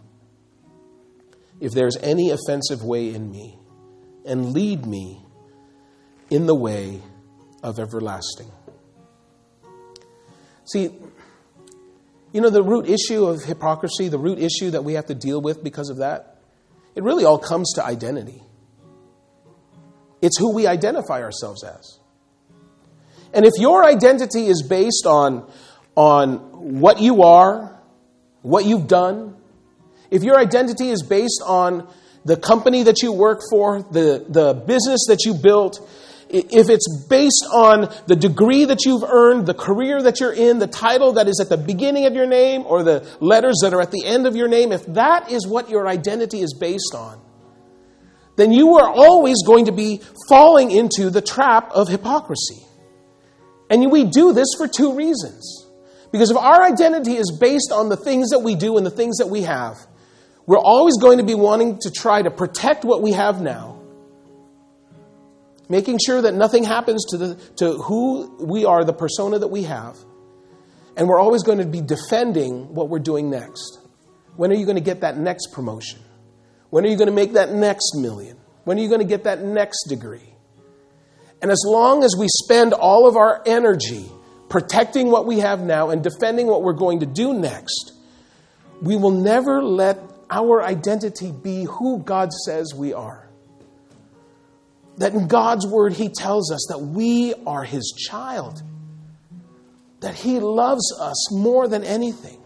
if 1.61 1.73
there's 1.73 1.97
any 1.99 2.31
offensive 2.31 2.83
way 2.83 3.15
in 3.15 3.31
me, 3.31 3.57
and 4.25 4.53
lead 4.53 4.87
me 4.87 5.23
in 6.31 6.47
the 6.47 6.55
way 6.55 7.01
of 7.63 7.79
everlasting. 7.79 8.51
See, 10.65 10.91
you 12.33 12.41
know, 12.41 12.51
the 12.51 12.63
root 12.63 12.89
issue 12.89 13.27
of 13.27 13.45
hypocrisy, 13.45 14.09
the 14.09 14.19
root 14.19 14.39
issue 14.39 14.71
that 14.71 14.83
we 14.83 14.95
have 14.95 15.07
to 15.07 15.15
deal 15.15 15.41
with 15.41 15.63
because 15.63 15.91
of 15.91 15.99
that, 15.99 16.39
it 16.95 17.03
really 17.03 17.25
all 17.25 17.39
comes 17.39 17.73
to 17.75 17.85
identity. 17.85 18.43
It's 20.23 20.39
who 20.39 20.55
we 20.55 20.67
identify 20.67 21.23
ourselves 21.23 21.63
as. 21.63 21.99
And 23.35 23.45
if 23.45 23.53
your 23.59 23.85
identity 23.85 24.47
is 24.47 24.63
based 24.63 25.07
on, 25.07 25.51
on 25.97 26.81
what 26.81 27.01
you 27.01 27.23
are, 27.23 27.79
what 28.43 28.65
you've 28.65 28.87
done, 28.87 29.37
if 30.11 30.23
your 30.23 30.39
identity 30.39 30.91
is 30.91 31.03
based 31.03 31.43
on 31.45 31.89
the 32.25 32.37
company 32.37 32.85
that 32.85 33.03
you 33.03 33.13
work 33.13 33.41
for, 33.51 33.83
the, 33.83 34.25
the 34.29 34.55
business 34.55 35.07
that 35.09 35.25
you 35.25 35.35
built, 35.35 35.87
if 36.31 36.69
it's 36.69 37.07
based 37.09 37.47
on 37.53 37.93
the 38.07 38.17
degree 38.17 38.65
that 38.65 38.85
you've 38.85 39.05
earned, 39.05 39.47
the 39.47 39.55
career 39.55 40.03
that 40.03 40.21
you're 40.21 40.33
in, 40.33 40.59
the 40.59 40.67
title 40.67 41.13
that 41.13 41.29
is 41.29 41.39
at 41.41 41.49
the 41.49 41.57
beginning 41.57 42.07
of 42.07 42.15
your 42.15 42.27
name, 42.27 42.63
or 42.67 42.83
the 42.83 43.07
letters 43.21 43.57
that 43.63 43.75
are 43.75 43.81
at 43.81 43.91
the 43.91 44.05
end 44.05 44.27
of 44.27 44.35
your 44.35 44.49
name, 44.49 44.73
if 44.73 44.85
that 44.87 45.31
is 45.31 45.47
what 45.47 45.69
your 45.69 45.87
identity 45.87 46.41
is 46.41 46.57
based 46.59 46.95
on, 46.95 47.21
then 48.37 48.53
you 48.53 48.79
are 48.79 48.89
always 48.89 49.37
going 49.47 49.67
to 49.67 49.73
be 49.73 50.01
falling 50.29 50.71
into 50.71 51.11
the 51.11 51.21
trap 51.21 51.71
of 51.73 51.89
hypocrisy. 51.89 52.65
And 53.71 53.91
we 53.93 54.05
do 54.05 54.33
this 54.33 54.49
for 54.57 54.67
two 54.67 54.97
reasons. 54.97 55.67
Because 56.11 56.31
if 56.31 56.37
our 56.37 56.63
identity 56.63 57.17
is 57.17 57.37
based 57.41 57.73
on 57.73 57.89
the 57.89 57.97
things 57.97 58.31
that 58.31 58.39
we 58.39 58.55
do 58.55 58.77
and 58.77 58.87
the 58.87 58.91
things 58.91 59.19
that 59.19 59.29
we 59.29 59.43
have, 59.43 59.77
we're 60.47 60.59
always 60.59 60.99
going 60.99 61.19
to 61.19 61.25
be 61.25 61.35
wanting 61.35 61.79
to 61.81 61.91
try 61.91 62.23
to 62.23 62.31
protect 62.31 62.85
what 62.85 63.03
we 63.03 63.13
have 63.13 63.41
now 63.41 63.75
making 65.69 65.99
sure 66.05 66.23
that 66.23 66.35
nothing 66.35 66.65
happens 66.65 67.05
to, 67.07 67.17
the, 67.17 67.35
to 67.57 67.73
who 67.75 68.37
we 68.41 68.65
are, 68.65 68.85
the 68.85 68.93
persona 68.93 69.39
that 69.39 69.49
we 69.49 69.65
have. 69.65 69.97
And 70.97 71.09
we're 71.09 71.19
always 71.19 71.43
going 71.43 71.59
to 71.59 71.67
be 71.67 71.81
defending 71.81 72.75
what 72.75 72.89
we're 72.89 73.01
doing 73.01 73.31
next. 73.31 73.81
When 74.37 74.51
are 74.53 74.55
you 74.55 74.67
going 74.67 74.77
to 74.77 74.83
get 74.83 75.01
that 75.01 75.17
next 75.17 75.53
promotion? 75.53 76.01
When 76.71 76.85
are 76.85 76.89
you 76.89 76.97
going 76.97 77.09
to 77.09 77.15
make 77.15 77.33
that 77.33 77.53
next 77.53 77.95
million? 77.97 78.37
When 78.65 78.79
are 78.79 78.83
you 78.83 78.89
going 78.89 79.01
to 79.01 79.07
get 79.07 79.25
that 79.25 79.43
next 79.43 79.89
degree? 79.89 80.35
And 81.43 81.51
as 81.51 81.63
long 81.67 82.05
as 82.05 82.17
we 82.17 82.27
spend 82.29 82.73
all 82.73 83.07
of 83.07 83.17
our 83.17 83.43
energy 83.45 84.11
protecting 84.49 85.11
what 85.11 85.27
we 85.27 85.41
have 85.41 85.61
now 85.61 85.91
and 85.91 86.03
defending 86.03 86.47
what 86.47 86.63
we're 86.63 86.73
going 86.73 87.01
to 87.01 87.07
do 87.07 87.35
next, 87.35 87.93
we 88.81 88.97
will 88.97 89.11
never 89.11 89.63
let 89.63 89.99
our 90.35 90.65
identity 90.65 91.31
be 91.31 91.65
who 91.65 92.01
God 92.01 92.33
says 92.33 92.75
we 92.75 92.93
are. 92.93 93.29
That 94.97 95.15
in 95.15 95.29
God's 95.29 95.65
word, 95.65 95.93
He 95.93 96.09
tells 96.09 96.51
us 96.51 96.67
that 96.71 96.79
we 96.79 97.35
are 97.47 97.63
His 97.63 97.95
child, 97.97 98.61
that 100.01 100.17
He 100.17 100.41
loves 100.41 100.93
us 101.01 101.33
more 101.33 101.69
than 101.69 101.85
anything, 101.85 102.43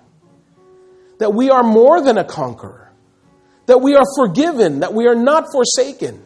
that 1.19 1.33
we 1.33 1.49
are 1.49 1.63
more 1.63 2.03
than 2.03 2.19
a 2.19 2.25
conqueror, 2.25 2.93
that 3.67 3.79
we 3.79 3.95
are 3.95 4.05
forgiven, 4.17 4.81
that 4.81 4.93
we 4.93 5.07
are 5.07 5.15
not 5.15 5.47
forsaken, 5.51 6.23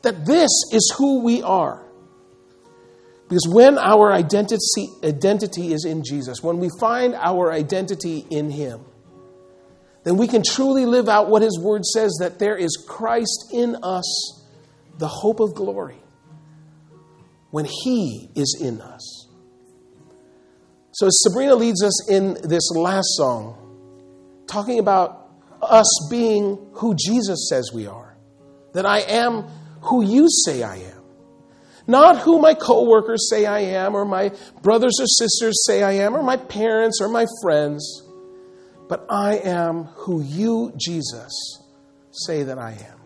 that 0.00 0.24
this 0.24 0.50
is 0.72 0.94
who 0.96 1.22
we 1.22 1.42
are. 1.42 1.82
Because 3.28 3.46
when 3.46 3.78
our 3.78 4.10
identity, 4.10 4.88
identity 5.04 5.72
is 5.74 5.84
in 5.84 6.02
Jesus, 6.02 6.42
when 6.42 6.58
we 6.58 6.68
find 6.80 7.14
our 7.14 7.52
identity 7.52 8.24
in 8.30 8.50
Him, 8.50 8.80
then 10.04 10.16
we 10.16 10.26
can 10.26 10.42
truly 10.42 10.86
live 10.86 11.08
out 11.08 11.28
what 11.28 11.42
His 11.42 11.58
Word 11.58 11.84
says 11.84 12.16
that 12.20 12.38
there 12.38 12.56
is 12.56 12.76
Christ 12.88 13.50
in 13.52 13.76
us 13.82 14.42
the 14.98 15.08
hope 15.08 15.40
of 15.40 15.54
glory 15.54 15.98
when 17.50 17.64
He 17.64 18.30
is 18.34 18.58
in 18.60 18.80
us. 18.80 19.28
So, 20.92 21.06
as 21.06 21.22
Sabrina 21.22 21.54
leads 21.54 21.82
us 21.82 22.10
in 22.10 22.34
this 22.44 22.70
last 22.72 23.08
song, 23.16 23.56
talking 24.46 24.78
about 24.78 25.30
us 25.62 26.08
being 26.10 26.58
who 26.72 26.94
Jesus 26.94 27.48
says 27.48 27.70
we 27.72 27.86
are, 27.86 28.16
that 28.74 28.84
I 28.84 28.98
am 29.00 29.44
who 29.82 30.04
you 30.04 30.28
say 30.44 30.62
I 30.62 30.76
am. 30.76 31.02
Not 31.86 32.18
who 32.18 32.38
my 32.38 32.54
coworkers 32.54 33.28
say 33.30 33.46
I 33.46 33.60
am, 33.60 33.94
or 33.94 34.04
my 34.04 34.32
brothers 34.62 34.98
or 35.00 35.06
sisters 35.06 35.64
say 35.66 35.82
I 35.82 35.92
am, 35.92 36.14
or 36.14 36.22
my 36.22 36.36
parents 36.36 37.00
or 37.00 37.08
my 37.08 37.26
friends, 37.42 38.02
but 38.92 39.06
I 39.08 39.36
am 39.36 39.84
who 39.84 40.20
you, 40.20 40.70
Jesus, 40.76 41.32
say 42.10 42.42
that 42.42 42.58
I 42.58 42.72
am. 42.72 43.00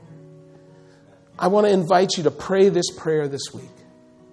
I 1.38 1.46
want 1.46 1.68
to 1.68 1.72
invite 1.72 2.16
you 2.16 2.24
to 2.24 2.32
pray 2.32 2.70
this 2.70 2.90
prayer 2.90 3.28
this 3.28 3.54
week. 3.54 3.70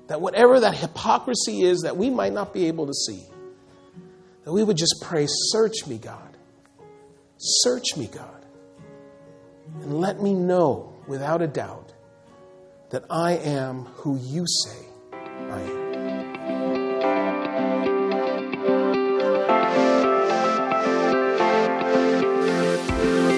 That 0.07 0.19
whatever 0.19 0.61
that 0.61 0.73
hypocrisy 0.73 1.61
is 1.61 1.81
that 1.81 1.95
we 1.95 2.09
might 2.09 2.33
not 2.33 2.55
be 2.55 2.69
able 2.69 2.87
to 2.87 2.93
see, 2.95 3.21
that 4.45 4.51
we 4.51 4.63
would 4.63 4.77
just 4.77 4.95
pray, 5.03 5.27
Search 5.29 5.85
me, 5.85 5.99
God. 5.99 6.35
Search 7.37 7.97
me, 7.97 8.08
God. 8.08 8.43
And 9.83 9.99
let 9.99 10.23
me 10.23 10.33
know 10.33 10.95
without 11.06 11.43
a 11.43 11.47
doubt 11.47 11.93
that 12.89 13.06
I 13.12 13.33
am 13.33 13.85
who 13.97 14.17
you 14.17 14.45
say 14.47 14.79
I 15.21 15.62
am. 15.62 15.83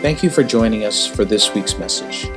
Thank 0.06 0.22
you 0.22 0.30
for 0.30 0.44
joining 0.44 0.86
us 0.86 1.08
for 1.08 1.26
this 1.26 1.56
week's 1.56 1.80
message. 1.80 2.28